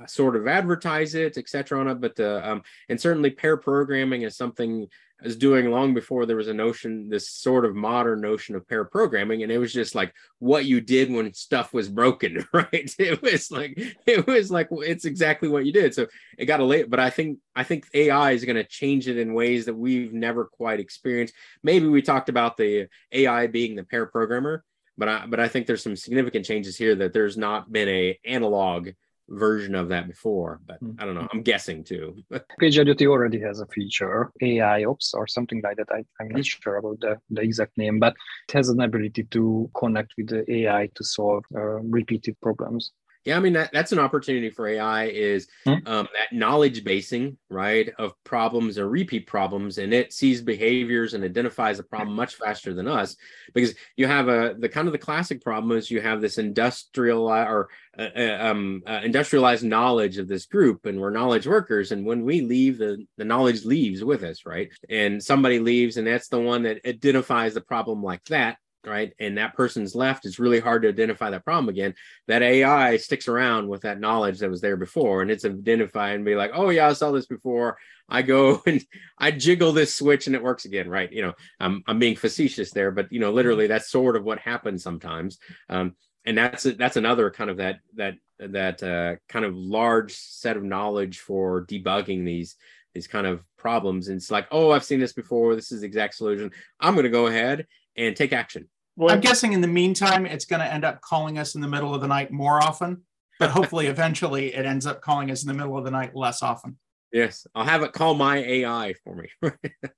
[0.00, 1.78] uh, sort of advertise it, etc.
[1.78, 2.00] on it.
[2.00, 4.88] But the um, and certainly pair programming is something
[5.20, 8.66] I was doing long before there was a notion, this sort of modern notion of
[8.66, 12.94] pair programming, and it was just like what you did when stuff was broken, right?
[12.98, 15.94] It was like it was like it's exactly what you did.
[15.94, 16.06] So
[16.38, 19.18] it got a late, but I think I think AI is going to change it
[19.18, 21.34] in ways that we've never quite experienced.
[21.62, 24.64] Maybe we talked about the AI being the pair programmer,
[24.96, 28.18] but I but I think there's some significant changes here that there's not been a
[28.24, 28.90] analog
[29.28, 30.60] version of that before.
[30.66, 31.28] But I don't know.
[31.32, 32.16] I'm guessing too.
[32.60, 35.88] PagerDuty already has a feature, AI Ops or something like that.
[35.90, 38.14] I, I'm not sure about the, the exact name, but
[38.48, 42.92] it has an ability to connect with the AI to solve uh, repeated problems.
[43.24, 45.74] Yeah, I mean that that's an opportunity for AI is Hmm.
[45.86, 51.24] um, that knowledge basing, right, of problems or repeat problems, and it sees behaviors and
[51.24, 53.16] identifies a problem much faster than us
[53.54, 57.28] because you have a the kind of the classic problem is you have this industrial
[57.28, 57.68] or
[57.98, 62.24] uh, uh, um, uh, industrialized knowledge of this group, and we're knowledge workers, and when
[62.24, 64.70] we leave, the the knowledge leaves with us, right?
[64.90, 68.58] And somebody leaves, and that's the one that identifies the problem like that.
[68.86, 69.12] Right.
[69.18, 70.26] And that person's left.
[70.26, 71.94] It's really hard to identify that problem again
[72.28, 76.24] that AI sticks around with that knowledge that was there before and it's identify and
[76.24, 77.78] be like, oh yeah, I saw this before.
[78.08, 78.84] I go and
[79.18, 81.10] I jiggle this switch and it works again, right?
[81.10, 84.38] You know, I'm I'm being facetious there, but you know, literally that's sort of what
[84.38, 85.38] happens sometimes.
[85.68, 90.56] Um, and that's that's another kind of that that that uh, kind of large set
[90.56, 92.56] of knowledge for debugging these
[92.94, 94.08] these kind of problems.
[94.08, 95.54] And it's like, oh, I've seen this before.
[95.54, 96.52] This is the exact solution.
[96.80, 97.66] I'm going to go ahead
[97.96, 98.68] and take action.
[99.00, 101.94] I'm guessing in the meantime, it's going to end up calling us in the middle
[101.94, 103.02] of the night more often,
[103.38, 106.42] but hopefully eventually it ends up calling us in the middle of the night less
[106.42, 106.78] often.
[107.12, 109.28] Yes, I'll have it call my AI for me.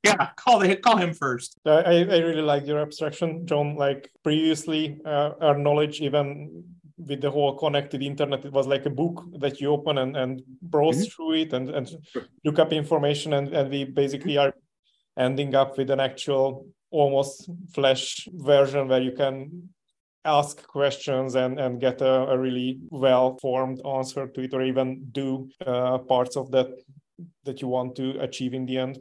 [0.05, 1.59] Yeah, call the call him first.
[1.65, 3.75] I, I really like your abstraction, John.
[3.75, 6.65] Like previously, uh, our knowledge, even
[6.99, 10.43] with the whole connected internet, it was like a book that you open and, and
[10.63, 11.11] browse mm-hmm.
[11.11, 11.97] through it and, and
[12.45, 13.33] look up information.
[13.33, 14.55] And, and we basically are
[15.19, 19.68] ending up with an actual almost flash version where you can
[20.26, 25.07] ask questions and, and get a, a really well formed answer to it or even
[25.12, 26.68] do uh, parts of that
[27.45, 28.99] that you want to achieve in the end.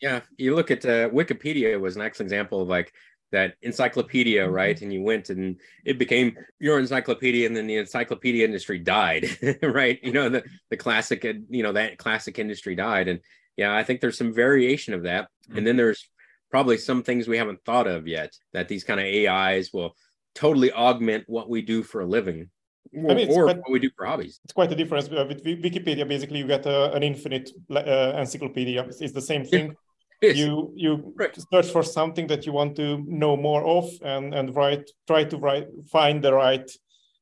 [0.00, 2.92] Yeah you look at uh, wikipedia was an excellent example of like
[3.32, 4.52] that encyclopedia mm-hmm.
[4.52, 4.80] right?
[4.82, 9.26] And you went and it became your encyclopedia and then the encyclopedia industry died
[9.62, 9.98] right?
[10.02, 13.08] You know the, the classic you know that classic industry died.
[13.08, 13.20] And
[13.56, 15.24] yeah i think there's some variation of that.
[15.24, 15.58] Mm-hmm.
[15.58, 16.08] and then there's
[16.50, 19.94] probably some things we haven't thought of yet that these kind of ais will
[20.34, 22.50] totally augment what we do for a living
[22.92, 24.40] or, I mean, or quite, what we do for hobbies.
[24.44, 26.06] It's quite a difference with Wikipedia.
[26.08, 28.82] Basically, you get a, an infinite uh, encyclopedia.
[28.84, 29.74] It's, it's, the same thing.
[30.22, 30.32] Yeah.
[30.32, 31.34] You you right.
[31.50, 35.36] search for something that you want to know more of, and and write try to
[35.38, 36.70] write find the right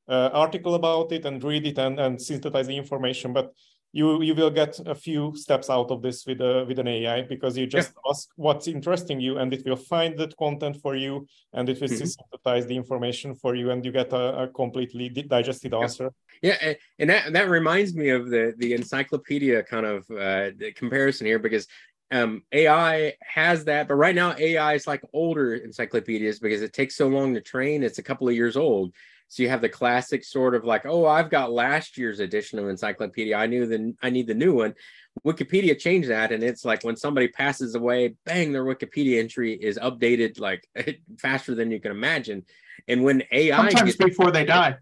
[0.09, 3.33] uh, article about it and read it and and synthesize the information.
[3.33, 3.53] But
[3.93, 7.23] you you will get a few steps out of this with a with an AI
[7.23, 8.11] because you just yeah.
[8.11, 11.89] ask what's interesting you and it will find that content for you and it will
[11.89, 12.05] mm-hmm.
[12.05, 16.13] synthesize the information for you and you get a, a completely digested answer.
[16.43, 21.39] Yeah, and that that reminds me of the the encyclopedia kind of uh, comparison here
[21.39, 21.67] because
[22.11, 26.97] um, AI has that, but right now AI is like older encyclopedias because it takes
[26.97, 27.83] so long to train.
[27.83, 28.95] It's a couple of years old.
[29.29, 32.69] So you have the classic sort of like, oh, I've got last year's edition of
[32.69, 33.37] encyclopedia.
[33.37, 34.75] I knew the I need the new one.
[35.25, 39.79] Wikipedia changed that, and it's like when somebody passes away, bang, their Wikipedia entry is
[39.79, 40.67] updated like
[41.19, 42.45] faster than you can imagine.
[42.87, 44.77] And when AI sometimes gets, before they die,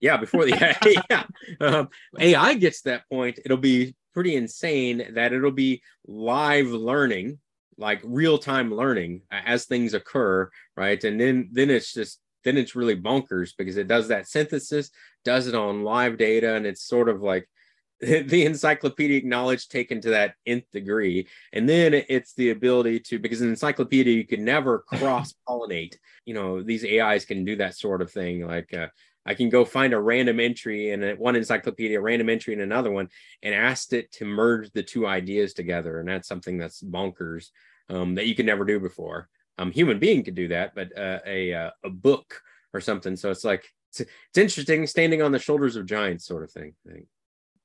[0.00, 1.24] yeah, before the yeah,
[1.60, 1.88] um,
[2.18, 7.38] AI gets that point, it'll be pretty insane that it'll be live learning
[7.78, 12.76] like real time learning as things occur right and then then it's just then it's
[12.76, 14.90] really bonkers because it does that synthesis,
[15.24, 17.48] does it on live data, and it's sort of like
[18.02, 21.28] the encyclopedic knowledge taken to that nth degree.
[21.52, 25.96] And then it's the ability to, because in encyclopedia, you can never cross pollinate.
[26.24, 28.44] You know, these AIs can do that sort of thing.
[28.44, 28.88] Like, uh,
[29.24, 32.90] I can go find a random entry in one encyclopedia, a random entry in another
[32.90, 33.08] one,
[33.40, 36.00] and ask it to merge the two ideas together.
[36.00, 37.50] And that's something that's bonkers
[37.88, 39.28] um, that you can never do before
[39.58, 42.40] um, human being could do that, but uh, a uh, a book
[42.72, 43.16] or something.
[43.16, 46.74] So it's like it's, it's interesting, standing on the shoulders of giants, sort of thing.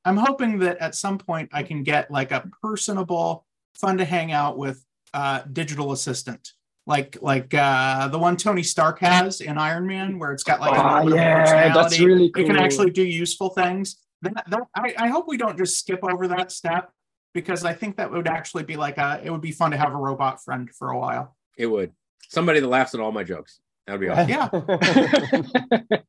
[0.06, 4.06] I am hoping that at some point I can get like a personable, fun to
[4.06, 4.84] hang out with
[5.14, 6.52] uh, digital assistant,
[6.86, 10.74] like like uh, the one Tony Stark has in Iron Man, where it's got like
[10.76, 12.44] oh, yeah, that's really cool.
[12.44, 13.98] You can actually do useful things.
[14.24, 16.92] That, that I, I hope we don't just skip over that step
[17.34, 19.94] because I think that would actually be like a it would be fun to have
[19.94, 21.37] a robot friend for a while.
[21.58, 21.92] It would.
[22.30, 23.60] Somebody that laughs at all my jokes.
[23.88, 24.30] That'd be awesome.
[24.30, 24.50] Yeah.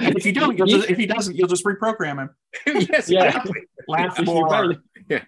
[0.00, 2.30] if you don't, you'll just, if he doesn't, you'll just reprogram him.
[2.90, 3.10] yes.
[3.10, 3.26] Yeah.
[3.26, 3.62] Exactly.
[3.86, 4.76] Laugh more.
[5.08, 5.24] Yeah.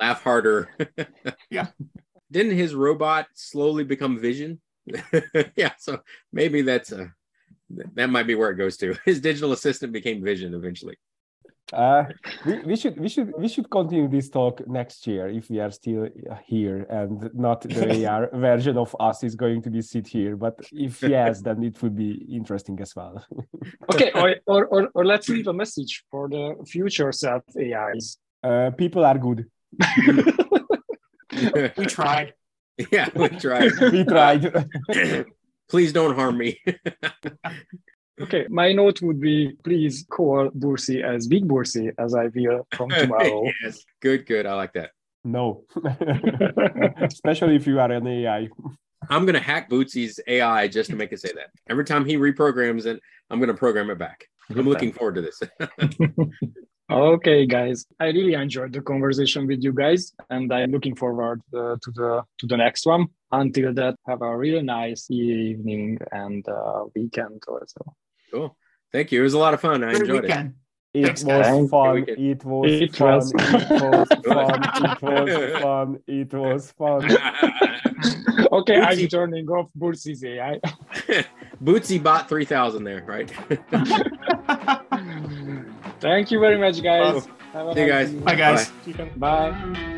[0.00, 0.70] Laugh harder.
[1.50, 1.66] yeah.
[2.30, 4.60] Didn't his robot slowly become Vision?
[5.54, 5.72] yeah.
[5.78, 6.00] So
[6.32, 7.08] maybe that's uh, a
[7.94, 8.96] that might be where it goes to.
[9.04, 10.96] His digital assistant became Vision eventually.
[11.72, 12.04] Uh,
[12.44, 15.72] we, we should we should we should continue this talk next year if we are
[15.72, 16.08] still
[16.46, 20.36] here and not the AR version of us is going to be sit here.
[20.36, 23.24] But if yes, then it would be interesting as well.
[23.92, 28.18] okay, or, or, or, or, let's leave a message for the future self AIs.
[28.44, 29.46] Uh, people are good.
[31.76, 32.34] we tried.
[32.92, 33.72] Yeah, we tried.
[33.80, 34.68] we tried.
[35.68, 36.60] Please don't harm me.
[38.20, 42.88] Okay, my note would be please call Bursi as Big Bursi as I will from
[43.02, 43.44] tomorrow.
[43.62, 44.46] yes, good, good.
[44.46, 44.90] I like that.
[45.24, 45.64] No,
[47.00, 48.48] especially if you are an AI.
[49.10, 51.48] I'm gonna hack Bootsy's AI just to make it say that.
[51.68, 54.26] Every time he reprograms it, I'm gonna program it back.
[54.48, 55.40] I'm looking forward to this.
[56.90, 61.76] okay, guys, I really enjoyed the conversation with you guys, and I'm looking forward uh,
[61.82, 63.08] to the to the next one.
[63.32, 67.94] Until that, have a really nice evening and uh, weekend also.
[68.32, 68.56] Cool.
[68.92, 69.20] Thank you.
[69.20, 69.84] It was a lot of fun.
[69.84, 70.54] I Good enjoyed weekend.
[70.94, 70.94] it.
[70.94, 71.34] It was fun.
[71.34, 71.48] It was
[72.80, 73.12] it fun.
[73.12, 73.32] Was.
[74.10, 74.42] It was
[75.02, 75.22] fun.
[75.28, 75.98] It was fun.
[76.06, 77.04] It was fun.
[78.52, 79.02] okay, Bootsy.
[79.02, 80.60] I'm turning off Bootsy's AI.
[81.62, 83.30] Bootsy bought 3000 there, right?
[86.00, 87.26] Thank you very much, guys.
[87.54, 87.74] Oh.
[87.74, 88.12] See you guys.
[88.12, 88.70] Bye, guys.
[89.16, 89.50] Bye.
[89.50, 89.92] Bye.